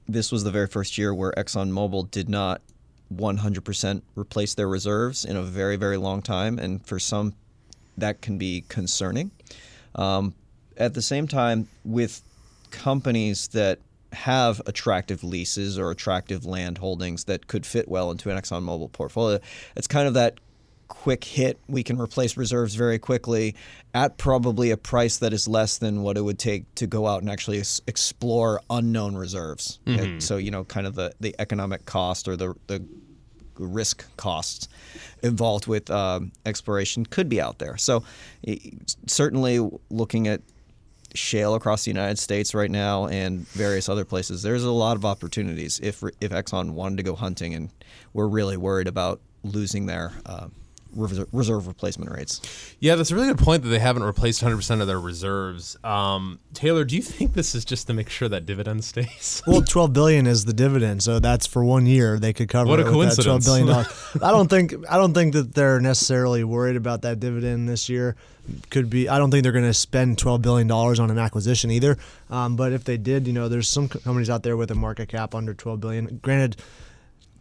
this 0.08 0.32
was 0.32 0.44
the 0.44 0.52
very 0.52 0.68
first 0.68 0.98
year 0.98 1.14
where 1.14 1.34
ExxonMobil 1.34 2.12
did 2.12 2.30
not 2.30 2.62
100% 3.14 4.02
replace 4.16 4.54
their 4.54 4.68
reserves 4.68 5.24
in 5.24 5.36
a 5.36 5.44
very 5.44 5.76
very 5.76 5.98
long 5.98 6.22
time, 6.22 6.60
and 6.60 6.86
for 6.86 7.00
some, 7.00 7.34
that 7.98 8.22
can 8.22 8.38
be 8.38 8.64
concerning. 8.70 9.32
Um, 9.96 10.34
at 10.78 10.94
the 10.94 11.02
same 11.02 11.28
time, 11.28 11.68
with 11.84 12.22
companies 12.72 13.48
that 13.50 13.80
have 14.14 14.62
attractive 14.66 15.24
leases 15.24 15.78
or 15.78 15.92
attractive 15.92 16.46
land 16.46 16.78
holdings 16.78 17.26
that 17.26 17.48
could 17.48 17.66
fit 17.66 17.88
well 17.88 18.12
into 18.12 18.30
an 18.30 18.38
ExxonMobil 18.38 18.92
portfolio. 18.92 19.40
It's 19.76 19.88
kind 19.88 20.08
of 20.08 20.14
that 20.14 20.40
quick 20.88 21.24
hit. 21.24 21.60
We 21.68 21.84
can 21.84 22.00
replace 22.00 22.38
reserves 22.38 22.76
very 22.76 23.00
quickly 23.00 23.56
at 23.94 24.18
probably 24.18 24.72
a 24.72 24.78
price 24.78 25.18
that 25.18 25.34
is 25.34 25.48
less 25.48 25.78
than 25.78 26.02
what 26.02 26.18
it 26.18 26.22
would 26.22 26.40
take 26.40 26.74
to 26.76 26.88
go 26.88 27.08
out 27.08 27.22
and 27.22 27.30
actually 27.30 27.62
explore 27.88 28.62
unknown 28.70 29.16
reserves. 29.16 29.80
Mm-hmm. 29.86 30.20
So, 30.20 30.38
you 30.38 30.52
know, 30.52 30.64
kind 30.64 30.88
of 30.88 30.96
the, 30.96 31.14
the 31.20 31.36
economic 31.40 31.86
cost 31.86 32.28
or 32.28 32.36
the, 32.36 32.56
the 32.68 32.84
risk 33.58 34.06
costs 34.18 34.68
involved 35.24 35.68
with 35.68 35.90
um, 35.90 36.32
exploration 36.46 37.06
could 37.06 37.28
be 37.28 37.42
out 37.42 37.60
there. 37.60 37.78
So, 37.78 38.04
certainly 39.08 39.68
looking 39.90 40.28
at 40.28 40.42
shale 41.14 41.56
across 41.56 41.86
the 41.86 41.92
United 41.92 42.20
States 42.20 42.54
right 42.54 42.72
now 42.72 43.08
and 43.08 43.48
various 43.50 43.90
other 43.90 44.06
places. 44.06 44.42
There's 44.42 44.64
a 44.64 44.72
lot 44.72 44.98
of 44.98 45.06
opportunities 45.06 45.80
if 45.82 46.04
if 46.22 46.32
Exxon 46.32 46.72
wanted 46.72 46.98
to 46.98 47.04
go 47.04 47.16
hunting, 47.16 47.54
and 47.54 47.70
we're 48.14 48.28
really 48.28 48.58
worried 48.58 48.88
about 48.88 49.22
losing 49.44 49.86
their 49.86 50.14
uh, 50.26 50.48
reserve 50.96 51.68
replacement 51.68 52.12
rates. 52.12 52.42
Yeah, 52.80 52.96
that's 52.96 53.12
a 53.12 53.16
really 53.16 53.28
good 53.28 53.40
point 53.40 53.64
that 53.64 53.70
they 53.70 53.80
haven't 53.80 54.04
replaced 54.04 54.42
100% 54.42 54.82
of 54.82 54.88
their 54.88 55.00
reserves. 55.00 55.78
Um, 55.84 56.40
Taylor, 56.54 56.84
do 56.84 56.96
you 56.96 57.02
think 57.02 57.34
this 57.34 57.56
is 57.56 57.66
just 57.66 57.88
to 57.88 57.94
make 57.94 58.10
sure 58.10 58.30
that 58.30 58.46
dividend 58.46 58.84
stays? 58.84 59.42
well, 59.48 59.62
12 59.68 59.94
billion 59.94 60.28
is 60.28 60.46
the 60.46 60.54
dividend, 60.54 61.04
so 61.04 61.20
that's 61.20 61.46
for 61.46 61.64
one 61.64 61.86
year 61.86 62.20
they 62.20 62.34
could 62.34 62.50
cover. 62.50 62.70
What 62.70 62.80
a 62.80 62.84
coincidence! 62.84 63.46
12 63.46 63.66
billion. 63.66 63.86
I 64.22 64.32
don't 64.32 64.50
think 64.50 64.74
I 64.90 64.98
don't 64.98 65.14
think 65.14 65.34
that 65.34 65.54
they're 65.54 65.80
necessarily 65.80 66.44
worried 66.44 66.76
about 66.76 67.02
that 67.04 67.20
dividend 67.20 67.68
this 67.70 67.90
year. 67.90 68.16
Could 68.70 68.90
be. 68.90 69.10
I 69.10 69.18
don't 69.18 69.30
think 69.30 69.44
they're 69.44 69.52
going 69.52 69.66
to 69.66 69.74
spend 69.74 70.18
12 70.18 70.42
billion 70.42 70.68
dollars 70.68 71.02
on 71.02 71.12
an 71.12 71.18
acquisition 71.18 71.70
either. 71.70 71.98
Um, 72.30 72.56
but 72.56 72.72
if 72.72 72.86
they 72.86 72.96
did, 72.98 73.28
you 73.28 73.34
know, 73.34 73.50
there's 73.50 73.68
some 73.68 73.90
companies 73.90 74.30
out 74.30 74.44
there 74.44 74.56
with 74.56 74.72
a 74.72 74.76
market 74.76 75.10
cap 75.10 75.36
under 75.36 75.54
12 75.54 75.82
billion. 75.82 76.20
Granted 76.22 76.56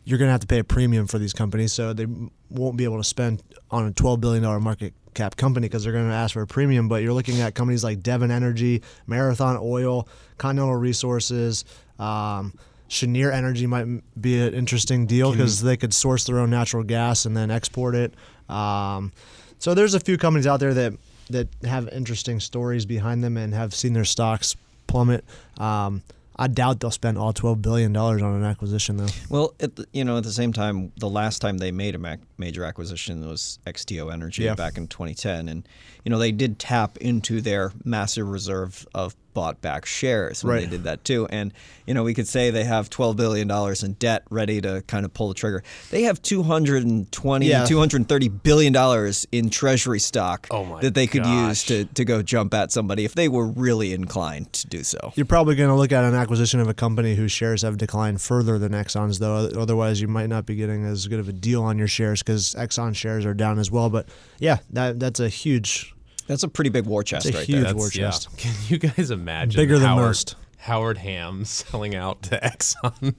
you're 0.07 0.19
going 0.19 0.29
to 0.29 0.33
have 0.33 0.41
to 0.41 0.47
pay 0.47 0.61
a 0.61 0.65
premium 0.65 1.09
for 1.09 1.19
these 1.19 1.33
companies, 1.33 1.73
so 1.73 1.93
they 1.93 2.07
won't 2.49 2.77
be 2.77 2.85
able 2.85 2.99
to 2.99 3.05
spend 3.05 3.43
on 3.73 3.89
a 3.89 3.91
$12 3.91 4.21
billion 4.21 4.63
market 4.63 4.95
cap 5.15 5.37
company 5.37 5.67
because 5.67 5.83
they're 5.83 5.93
going 5.93 6.09
to 6.09 6.15
ask 6.15 6.33
for 6.33 6.43
a 6.43 6.47
premium. 6.47 6.89
But 6.89 7.03
you're 7.03 7.13
looking 7.13 7.41
at 7.41 7.57
companies 7.57 7.83
like 7.83 8.03
Devon 8.05 8.31
Energy, 8.31 8.83
Marathon 9.09 9.59
Oil, 9.61 10.09
Continental 10.39 10.77
Resources, 10.77 11.65
um, 11.99 12.55
Cheniere 12.89 13.33
Energy 13.33 13.67
might 13.67 13.87
be 14.21 14.41
an 14.41 14.55
interesting 14.55 15.07
deal 15.07 15.33
because 15.33 15.61
they 15.61 15.77
could 15.77 15.93
source 15.93 16.23
their 16.25 16.39
own 16.39 16.51
natural 16.51 16.85
gas 16.85 17.25
and 17.25 17.37
then 17.37 17.51
export 17.51 17.97
it. 17.97 18.15
Um, 18.49 19.13
so 19.59 19.75
there's 19.75 19.95
a 19.95 20.01
few 20.01 20.17
companies 20.17 20.47
out 20.47 20.61
there 20.61 20.73
that 20.75 20.93
that 21.31 21.49
have 21.65 21.89
interesting 21.89 22.39
stories 22.39 22.87
behind 22.87 23.25
them 23.25 23.37
and 23.37 23.53
have 23.53 23.75
seen 23.75 23.93
their 23.93 24.05
stocks 24.05 24.55
plummet. 24.87 25.25
Um, 25.59 26.03
I 26.38 26.49
doubt 26.49 26.81
they'll 26.81 26.90
spend 26.90 27.16
all 27.19 27.33
twelve 27.33 27.62
billion 27.62 27.93
dollars 27.93 28.23
on 28.23 28.35
an 28.35 28.45
acquisition 28.45 28.97
though. 28.99 29.07
Well, 29.31 29.55
at 29.61 29.76
the, 29.76 29.87
you 29.93 30.05
know, 30.05 30.19
at 30.19 30.25
the 30.25 30.33
same 30.33 30.52
time, 30.52 30.93
the 30.99 31.09
last 31.09 31.40
time 31.40 31.59
they 31.59 31.71
made 31.73 31.95
a 31.95 31.99
mac- 31.99 32.21
major 32.38 32.64
acquisition 32.64 33.26
was 33.26 33.59
XTO 33.66 34.12
Energy 34.12 34.43
Yeah. 34.45 34.55
back 34.55 34.76
in 34.76 34.87
2010, 34.88 35.49
and 35.49 35.66
you 36.05 36.11
know 36.11 36.19
they 36.19 36.33
did 36.33 36.59
tap 36.59 36.99
into 36.99 37.40
their 37.40 37.73
massive 37.85 38.28
reserve 38.28 38.87
of 38.95 39.16
bought 39.35 39.61
back 39.61 39.85
shares 39.85 40.43
when 40.43 40.57
they 40.57 40.66
did 40.66 40.85
that 40.85 41.05
too. 41.05 41.26
And 41.28 41.52
you 41.87 41.93
know, 41.93 42.02
we 42.05 42.14
could 42.14 42.26
say 42.26 42.50
they 42.50 42.64
have 42.64 42.88
12 42.88 43.16
billion 43.19 43.47
dollars 43.47 43.83
in 43.83 43.93
debt 43.95 44.23
ready 44.31 44.62
to 44.62 44.83
kind 44.87 45.05
of 45.05 45.12
pull 45.12 45.28
the 45.28 45.35
trigger. 45.35 45.62
They 45.90 46.05
have 46.05 46.23
220, 46.23 47.47
Yeah. 47.47 47.64
230 47.66 48.28
billion 48.28 48.73
dollars 48.73 49.26
in 49.33 49.50
treasury 49.50 50.00
stock 50.00 50.47
Oh 50.50 50.78
that 50.81 50.95
they 50.95 51.07
could 51.07 51.26
use 51.26 51.64
to 51.64 51.85
to 51.85 52.05
go 52.05 52.23
jump 52.23 52.55
at 52.55 52.73
somebody 52.73 53.05
if 53.05 53.14
they 53.14 53.28
were 53.28 53.47
really 53.47 53.93
inclined 53.93 54.52
to 54.55 54.66
do 54.69 54.83
so. 54.83 55.12
You're 55.16 55.26
probably 55.26 55.55
going 55.55 55.69
to 55.71 55.75
look 55.76 55.93
at 55.93 56.02
an 56.05 56.14
acquisition 56.26 56.59
of 56.59 56.68
a 56.68 56.75
company 56.75 57.14
whose 57.14 57.30
shares 57.30 57.62
have 57.62 57.76
declined 57.76 58.21
further 58.21 58.59
than 58.59 58.73
Exxon's, 58.73 59.21
though. 59.21 59.49
Otherwise, 59.56 60.00
you 60.00 60.09
might 60.09 60.28
not 60.28 60.45
be 60.45 60.56
getting 60.56 60.85
as 60.85 61.06
good 61.06 61.21
of 61.21 61.28
a 61.28 61.33
deal 61.33 61.62
on 61.62 61.78
your 61.78 61.87
shares 61.88 62.21
because 62.23 62.54
Exxon 62.59 62.97
shares 62.97 63.25
are 63.25 63.35
down 63.35 63.59
as 63.61 63.71
well. 63.71 63.88
But 63.90 64.09
yeah, 64.40 64.59
that 64.71 64.99
that's 64.99 65.21
a 65.21 65.28
huge, 65.28 65.95
That's 66.26 66.42
a 66.42 66.49
pretty 66.49 66.71
big 66.71 66.85
war 66.87 67.04
chest 67.04 67.26
It's 67.26 67.37
a 67.37 67.38
right 67.38 67.47
huge 67.47 67.64
there. 67.64 67.75
war 67.76 67.87
yeah. 67.87 68.06
chest. 68.11 68.37
Can 68.37 68.54
you 68.66 68.78
guys 68.78 69.11
imagine 69.12 69.59
Bigger 69.61 69.78
than 69.78 69.87
Howard, 69.88 70.02
most. 70.06 70.35
Howard 70.59 70.99
Hamm 70.99 71.45
selling 71.45 71.95
out 71.95 72.23
to 72.25 72.40
Exxon? 72.40 73.14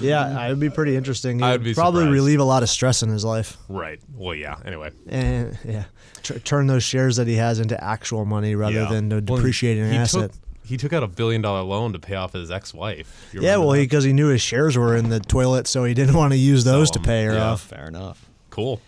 yeah, 0.00 0.46
it 0.46 0.48
would 0.48 0.60
be 0.60 0.70
pretty 0.70 0.96
interesting. 0.96 1.40
It 1.40 1.44
I 1.44 1.52
would 1.52 1.60
would 1.60 1.64
be 1.64 1.74
probably 1.74 2.00
surprised. 2.04 2.14
relieve 2.14 2.40
a 2.40 2.44
lot 2.44 2.62
of 2.62 2.70
stress 2.70 3.02
in 3.02 3.10
his 3.10 3.24
life, 3.24 3.56
right. 3.68 4.00
Well, 4.14 4.34
yeah. 4.34 4.56
Anyway. 4.64 4.90
and 5.08 5.58
yeah, 5.64 5.84
tr- 6.22 6.38
turn 6.38 6.66
those 6.66 6.82
shares 6.82 7.16
that 7.16 7.26
he 7.28 7.34
has 7.36 7.60
into 7.60 7.82
actual 7.84 8.24
money 8.24 8.54
rather 8.54 8.72
Yeah. 8.74 8.88
than 8.90 9.12
a 9.12 9.16
Well, 9.16 9.36
depreciating 9.36 9.90
he 9.90 9.96
asset. 9.98 10.32
Took, 10.32 10.40
he 10.70 10.76
took 10.76 10.92
out 10.92 11.02
a 11.02 11.08
billion 11.08 11.42
dollar 11.42 11.62
loan 11.62 11.92
to 11.92 11.98
pay 11.98 12.14
off 12.14 12.32
his 12.32 12.50
ex 12.50 12.72
wife. 12.72 13.28
yeah, 13.34 13.56
well, 13.58 13.72
because 13.72 14.04
he 14.04 14.12
knew 14.12 14.28
his 14.28 14.40
shares 14.40 14.78
were 14.78 14.96
in 14.96 15.08
the 15.10 15.20
toilet, 15.20 15.66
so 15.66 15.84
he 15.84 15.92
didn't 15.94 16.14
want 16.16 16.32
to 16.32 16.38
use 16.38 16.64
those 16.64 16.88
Sell 16.88 16.94
to 16.94 16.98
'em. 17.00 17.04
pay 17.04 17.24
her 17.24 17.34
Yeah. 17.34 17.50
off. 17.52 17.60
Fair 17.62 17.88
enough. 17.88 18.26
Cool. 18.50 18.80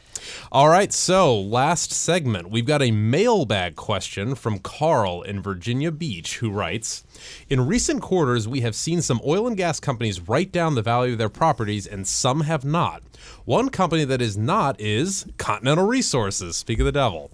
All 0.52 0.68
right, 0.68 0.92
so 0.92 1.36
last 1.40 1.90
segment, 1.92 2.48
we've 2.48 2.66
got 2.66 2.80
a 2.80 2.92
mailbag 2.92 3.74
question 3.74 4.36
from 4.36 4.60
Carl 4.60 5.22
in 5.22 5.42
Virginia 5.42 5.90
Beach 5.90 6.36
who 6.38 6.48
writes 6.50 7.02
In 7.50 7.66
recent 7.66 8.02
quarters, 8.02 8.46
we 8.46 8.60
have 8.60 8.74
seen 8.76 9.02
some 9.02 9.20
oil 9.26 9.46
and 9.48 9.56
gas 9.56 9.80
companies 9.80 10.20
write 10.20 10.52
down 10.52 10.74
the 10.76 10.82
value 10.82 11.12
of 11.12 11.18
their 11.18 11.28
properties, 11.28 11.86
and 11.88 12.06
some 12.06 12.42
have 12.42 12.64
not. 12.64 13.02
One 13.44 13.68
company 13.68 14.04
that 14.04 14.22
is 14.22 14.36
not 14.36 14.80
is 14.80 15.26
Continental 15.38 15.86
Resources. 15.86 16.56
Speak 16.56 16.78
of 16.78 16.84
the 16.86 16.92
devil. 16.92 17.30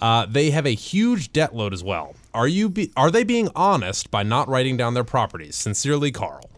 Uh, 0.00 0.24
they 0.26 0.50
have 0.50 0.66
a 0.66 0.74
huge 0.74 1.32
debt 1.32 1.54
load 1.54 1.74
as 1.74 1.84
well. 1.84 2.14
Are 2.34 2.48
you 2.48 2.68
be- 2.68 2.92
are 2.96 3.10
they 3.10 3.24
being 3.24 3.48
honest 3.54 4.10
by 4.10 4.22
not 4.22 4.48
writing 4.48 4.76
down 4.76 4.94
their 4.94 5.04
properties? 5.04 5.56
Sincerely, 5.56 6.10
Carl. 6.12 6.48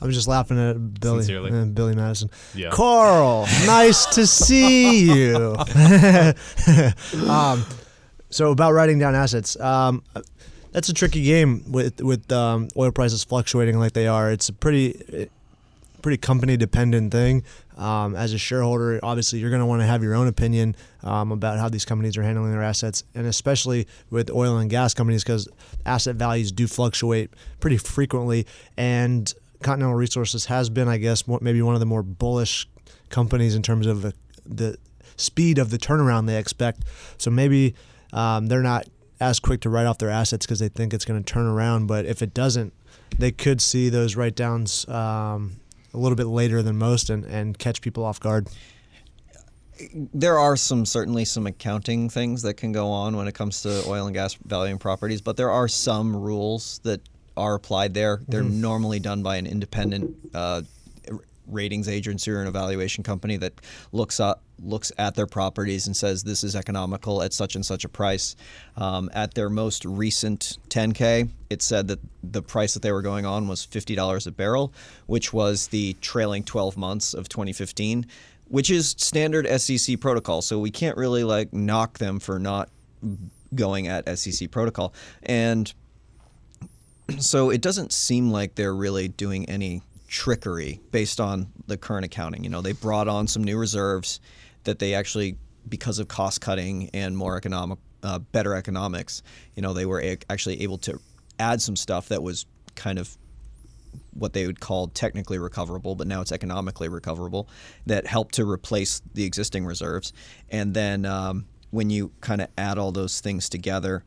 I'm 0.00 0.10
just 0.10 0.28
laughing 0.28 0.58
at 0.58 1.00
Billy, 1.00 1.20
Sincerely. 1.22 1.50
uh, 1.58 1.64
Billy 1.64 1.94
Madison. 1.94 2.30
Yeah. 2.54 2.68
Carl, 2.70 3.46
nice 3.64 4.04
to 4.14 4.26
see 4.26 5.04
you. 5.10 5.56
um, 7.28 7.64
so 8.28 8.50
about 8.50 8.72
writing 8.72 8.98
down 8.98 9.14
assets, 9.14 9.58
um, 9.58 10.02
that's 10.72 10.90
a 10.90 10.94
tricky 10.94 11.22
game 11.22 11.64
with 11.72 12.02
with 12.02 12.30
um, 12.30 12.68
oil 12.76 12.90
prices 12.90 13.24
fluctuating 13.24 13.78
like 13.78 13.92
they 13.92 14.06
are. 14.06 14.30
It's 14.30 14.50
a 14.50 14.52
pretty 14.52 15.30
pretty 16.02 16.18
company 16.18 16.56
dependent 16.56 17.10
thing. 17.10 17.42
Um, 17.76 18.16
as 18.16 18.32
a 18.32 18.38
shareholder, 18.38 18.98
obviously, 19.02 19.38
you're 19.38 19.50
going 19.50 19.60
to 19.60 19.66
want 19.66 19.82
to 19.82 19.86
have 19.86 20.02
your 20.02 20.14
own 20.14 20.28
opinion 20.28 20.76
um, 21.02 21.30
about 21.30 21.58
how 21.58 21.68
these 21.68 21.84
companies 21.84 22.16
are 22.16 22.22
handling 22.22 22.52
their 22.52 22.62
assets, 22.62 23.04
and 23.14 23.26
especially 23.26 23.86
with 24.10 24.30
oil 24.30 24.56
and 24.58 24.70
gas 24.70 24.94
companies, 24.94 25.22
because 25.22 25.46
asset 25.84 26.16
values 26.16 26.52
do 26.52 26.66
fluctuate 26.66 27.30
pretty 27.60 27.76
frequently. 27.76 28.46
And 28.76 29.32
Continental 29.62 29.94
Resources 29.94 30.46
has 30.46 30.70
been, 30.70 30.88
I 30.88 30.96
guess, 30.96 31.26
maybe 31.28 31.60
one 31.60 31.74
of 31.74 31.80
the 31.80 31.86
more 31.86 32.02
bullish 32.02 32.66
companies 33.10 33.54
in 33.54 33.62
terms 33.62 33.86
of 33.86 34.14
the, 34.46 34.78
speed 35.18 35.58
of 35.58 35.70
the 35.70 35.78
turnaround 35.78 36.26
they 36.26 36.38
expect. 36.38 36.82
So 37.18 37.30
maybe 37.30 37.74
um, 38.12 38.46
they're 38.46 38.62
not 38.62 38.86
as 39.18 39.40
quick 39.40 39.62
to 39.62 39.70
write 39.70 39.86
off 39.86 39.98
their 39.98 40.10
assets 40.10 40.44
because 40.44 40.58
they 40.58 40.68
think 40.68 40.92
it's 40.92 41.04
going 41.04 41.22
to 41.22 41.32
turn 41.32 41.46
around. 41.46 41.86
But 41.86 42.04
if 42.04 42.22
it 42.22 42.34
doesn't, 42.34 42.72
they 43.18 43.32
could 43.32 43.60
see 43.60 43.88
those 43.88 44.14
write 44.14 44.34
downs 44.34 44.86
um, 44.88 45.56
a 45.96 45.98
little 45.98 46.16
bit 46.16 46.26
later 46.26 46.62
than 46.62 46.76
most 46.76 47.10
and, 47.10 47.24
and 47.24 47.58
catch 47.58 47.80
people 47.80 48.04
off 48.04 48.20
guard. 48.20 48.48
There 49.92 50.38
are 50.38 50.56
some 50.56 50.86
certainly 50.86 51.24
some 51.24 51.46
accounting 51.46 52.08
things 52.08 52.42
that 52.42 52.54
can 52.54 52.72
go 52.72 52.88
on 52.88 53.16
when 53.16 53.26
it 53.28 53.34
comes 53.34 53.62
to 53.62 53.84
oil 53.86 54.06
and 54.06 54.14
gas 54.14 54.34
valuing 54.44 54.78
properties, 54.78 55.20
but 55.20 55.36
there 55.36 55.50
are 55.50 55.68
some 55.68 56.14
rules 56.14 56.80
that 56.84 57.00
are 57.36 57.54
applied 57.54 57.92
there. 57.92 58.22
They're 58.28 58.42
normally 58.42 59.00
done 59.00 59.22
by 59.22 59.36
an 59.36 59.46
independent 59.46 60.16
uh, 60.32 60.62
ratings 61.48 61.88
agency 61.88 62.30
or 62.30 62.40
an 62.40 62.46
evaluation 62.48 63.04
company 63.04 63.36
that 63.36 63.60
looks 63.92 64.20
up 64.20 64.42
looks 64.62 64.90
at 64.96 65.14
their 65.14 65.26
properties 65.26 65.86
and 65.86 65.96
says 65.96 66.22
this 66.22 66.42
is 66.42 66.56
economical 66.56 67.22
at 67.22 67.32
such 67.32 67.54
and 67.54 67.64
such 67.64 67.84
a 67.84 67.88
price. 67.88 68.36
Um, 68.76 69.10
at 69.12 69.34
their 69.34 69.50
most 69.50 69.84
recent 69.84 70.58
10K, 70.70 71.28
it 71.50 71.62
said 71.62 71.88
that 71.88 72.00
the 72.22 72.42
price 72.42 72.74
that 72.74 72.82
they 72.82 72.92
were 72.92 73.02
going 73.02 73.26
on 73.26 73.48
was 73.48 73.66
$50 73.66 74.26
a 74.26 74.30
barrel, 74.30 74.72
which 75.06 75.32
was 75.32 75.68
the 75.68 75.94
trailing 76.00 76.42
12 76.42 76.76
months 76.76 77.12
of 77.12 77.28
2015, 77.28 78.06
which 78.48 78.70
is 78.70 78.94
standard 78.98 79.46
SEC 79.60 80.00
protocol. 80.00 80.40
So 80.42 80.58
we 80.58 80.70
can't 80.70 80.96
really 80.96 81.24
like 81.24 81.52
knock 81.52 81.98
them 81.98 82.18
for 82.18 82.38
not 82.38 82.70
going 83.54 83.88
at 83.88 84.18
SEC 84.18 84.50
protocol. 84.50 84.94
And 85.22 85.72
so 87.18 87.50
it 87.50 87.60
doesn't 87.60 87.92
seem 87.92 88.30
like 88.30 88.54
they're 88.54 88.74
really 88.74 89.08
doing 89.08 89.48
any 89.48 89.82
trickery 90.16 90.80
based 90.92 91.20
on 91.20 91.52
the 91.66 91.76
current 91.76 92.06
accounting. 92.06 92.42
You 92.42 92.48
know, 92.48 92.62
they 92.62 92.72
brought 92.72 93.06
on 93.06 93.28
some 93.28 93.44
new 93.44 93.58
reserves 93.58 94.18
that 94.64 94.78
they 94.78 94.94
actually, 94.94 95.36
because 95.68 95.98
of 95.98 96.08
cost 96.08 96.40
cutting 96.40 96.88
and 96.94 97.14
more 97.14 97.36
economic, 97.36 97.78
uh, 98.02 98.18
better 98.18 98.54
economics, 98.54 99.22
you 99.54 99.62
know, 99.62 99.74
they 99.74 99.84
were 99.84 100.00
a- 100.00 100.16
actually 100.30 100.62
able 100.62 100.78
to 100.78 100.98
add 101.38 101.60
some 101.60 101.76
stuff 101.76 102.08
that 102.08 102.22
was 102.22 102.46
kind 102.74 102.98
of 102.98 103.14
what 104.14 104.32
they 104.32 104.46
would 104.46 104.58
call 104.58 104.88
technically 104.88 105.38
recoverable, 105.38 105.94
but 105.94 106.06
now 106.06 106.22
it's 106.22 106.32
economically 106.32 106.88
recoverable, 106.88 107.46
that 107.84 108.06
helped 108.06 108.36
to 108.36 108.50
replace 108.50 109.02
the 109.12 109.24
existing 109.24 109.66
reserves. 109.66 110.14
And 110.48 110.72
then 110.72 111.04
um, 111.04 111.44
when 111.72 111.90
you 111.90 112.10
kind 112.22 112.40
of 112.40 112.48
add 112.56 112.78
all 112.78 112.90
those 112.90 113.20
things 113.20 113.50
together, 113.50 114.02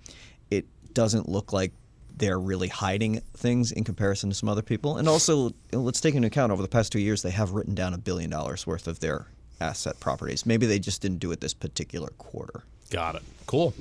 it 0.50 0.66
doesn't 0.96 1.30
look 1.30 1.54
like 1.54 1.72
they're 2.20 2.40
really 2.40 2.68
hiding 2.68 3.22
things 3.36 3.72
in 3.72 3.84
comparison 3.84 4.30
to 4.30 4.36
some 4.36 4.48
other 4.48 4.62
people. 4.62 4.98
And 4.98 5.08
also, 5.08 5.52
let's 5.72 6.00
take 6.00 6.16
into 6.16 6.28
account 6.28 6.52
over 6.52 6.62
the 6.62 6.68
past 6.68 6.92
two 6.92 7.00
years, 7.00 7.22
they 7.22 7.32
have 7.32 7.52
written 7.52 7.74
down 7.76 7.94
a 7.94 7.98
billion 7.98 8.30
dollars 8.30 8.68
worth 8.68 8.88
of 8.88 9.00
their 9.00 9.26
asset 9.60 10.00
properties. 10.00 10.46
Maybe 10.46 10.66
they 10.66 10.80
just 10.80 11.02
didn't 11.02 11.20
do 11.20 11.32
it 11.32 11.42
this 11.42 11.54
particular 11.54 12.10
quarter. 12.18 12.64
Got 12.92 13.16
it. 13.16 13.24
Cool. 13.46 13.74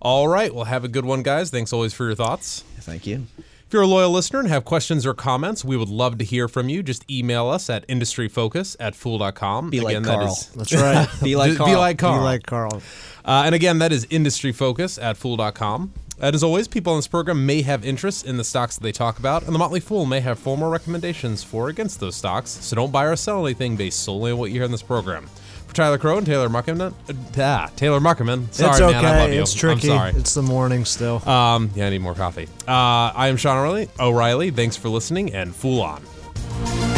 All 0.00 0.28
right. 0.28 0.54
Well, 0.54 0.64
have 0.64 0.84
a 0.84 0.88
good 0.88 1.04
one, 1.04 1.22
guys. 1.22 1.50
Thanks 1.50 1.72
always 1.72 1.92
for 1.92 2.04
your 2.06 2.14
thoughts. 2.14 2.64
Thank 2.80 3.06
you. 3.06 3.26
If 3.38 3.72
you're 3.74 3.82
a 3.82 3.86
loyal 3.86 4.10
listener 4.10 4.38
and 4.40 4.48
have 4.48 4.64
questions 4.66 5.06
or 5.06 5.14
comments, 5.14 5.64
we 5.64 5.78
would 5.78 5.88
love 5.88 6.18
to 6.18 6.24
hear 6.24 6.46
from 6.46 6.68
you. 6.68 6.82
Just 6.82 7.10
email 7.10 7.48
us 7.48 7.70
at 7.70 7.88
industryfocus 7.88 8.76
at 8.78 8.94
fool.com. 8.94 9.70
Be 9.70 9.80
like 9.80 10.02
Carl. 10.04 10.18
That 10.18 10.30
is, 10.30 10.46
That's 10.48 10.74
right. 10.74 11.08
Be 11.22 11.36
like 11.36 11.52
Be 11.52 11.56
Carl. 11.56 11.78
like 11.78 11.98
Carl. 11.98 12.18
Be 12.18 12.24
like 12.24 12.42
Carl. 12.44 12.82
Uh, 13.24 13.44
and 13.46 13.54
again, 13.54 13.78
that 13.78 13.90
is 13.92 14.04
industryfocus 14.06 15.02
at 15.02 15.16
fool.com. 15.16 15.92
And 16.22 16.34
as 16.36 16.44
always, 16.44 16.68
people 16.68 16.92
on 16.92 16.98
this 16.98 17.08
program 17.08 17.44
may 17.44 17.62
have 17.62 17.84
interests 17.84 18.22
in 18.22 18.36
the 18.36 18.44
stocks 18.44 18.76
that 18.76 18.82
they 18.82 18.92
talk 18.92 19.18
about, 19.18 19.42
and 19.44 19.54
the 19.54 19.58
Motley 19.58 19.80
Fool 19.80 20.06
may 20.06 20.20
have 20.20 20.38
formal 20.38 20.70
recommendations 20.70 21.42
for 21.42 21.62
or 21.62 21.68
against 21.68 22.00
those 22.00 22.16
stocks. 22.16 22.50
So 22.50 22.76
don't 22.76 22.90
buy 22.90 23.04
or 23.04 23.16
sell 23.16 23.46
anything 23.46 23.76
based 23.76 24.00
solely 24.00 24.32
on 24.32 24.38
what 24.38 24.50
you 24.50 24.54
hear 24.54 24.64
in 24.64 24.72
this 24.72 24.82
program. 24.82 25.26
For 25.66 25.74
Tyler 25.74 25.96
Crow 25.96 26.18
and 26.18 26.26
Taylor 26.26 26.48
Muckerman, 26.48 26.92
uh, 27.08 27.42
ah, 27.42 27.70
Taylor 27.76 28.00
Muckerman. 28.00 28.52
Sorry, 28.52 28.72
it's 28.72 28.80
okay. 28.80 29.00
man, 29.00 29.04
I 29.04 29.20
love 29.20 29.32
you. 29.32 29.42
It's 29.42 29.54
tricky. 29.54 29.90
I'm 29.90 29.96
sorry. 29.96 30.10
It's 30.12 30.34
the 30.34 30.42
morning 30.42 30.84
still. 30.84 31.26
Um, 31.28 31.70
yeah, 31.74 31.86
I 31.86 31.90
need 31.90 32.00
more 32.00 32.14
coffee. 32.14 32.48
Uh, 32.66 33.12
I 33.14 33.28
am 33.28 33.36
Sean 33.36 33.56
O'Reilly. 33.56 33.88
O'Reilly. 33.98 34.50
Thanks 34.50 34.76
for 34.76 34.88
listening, 34.88 35.32
and 35.32 35.54
Fool 35.54 35.80
on. 35.80 36.91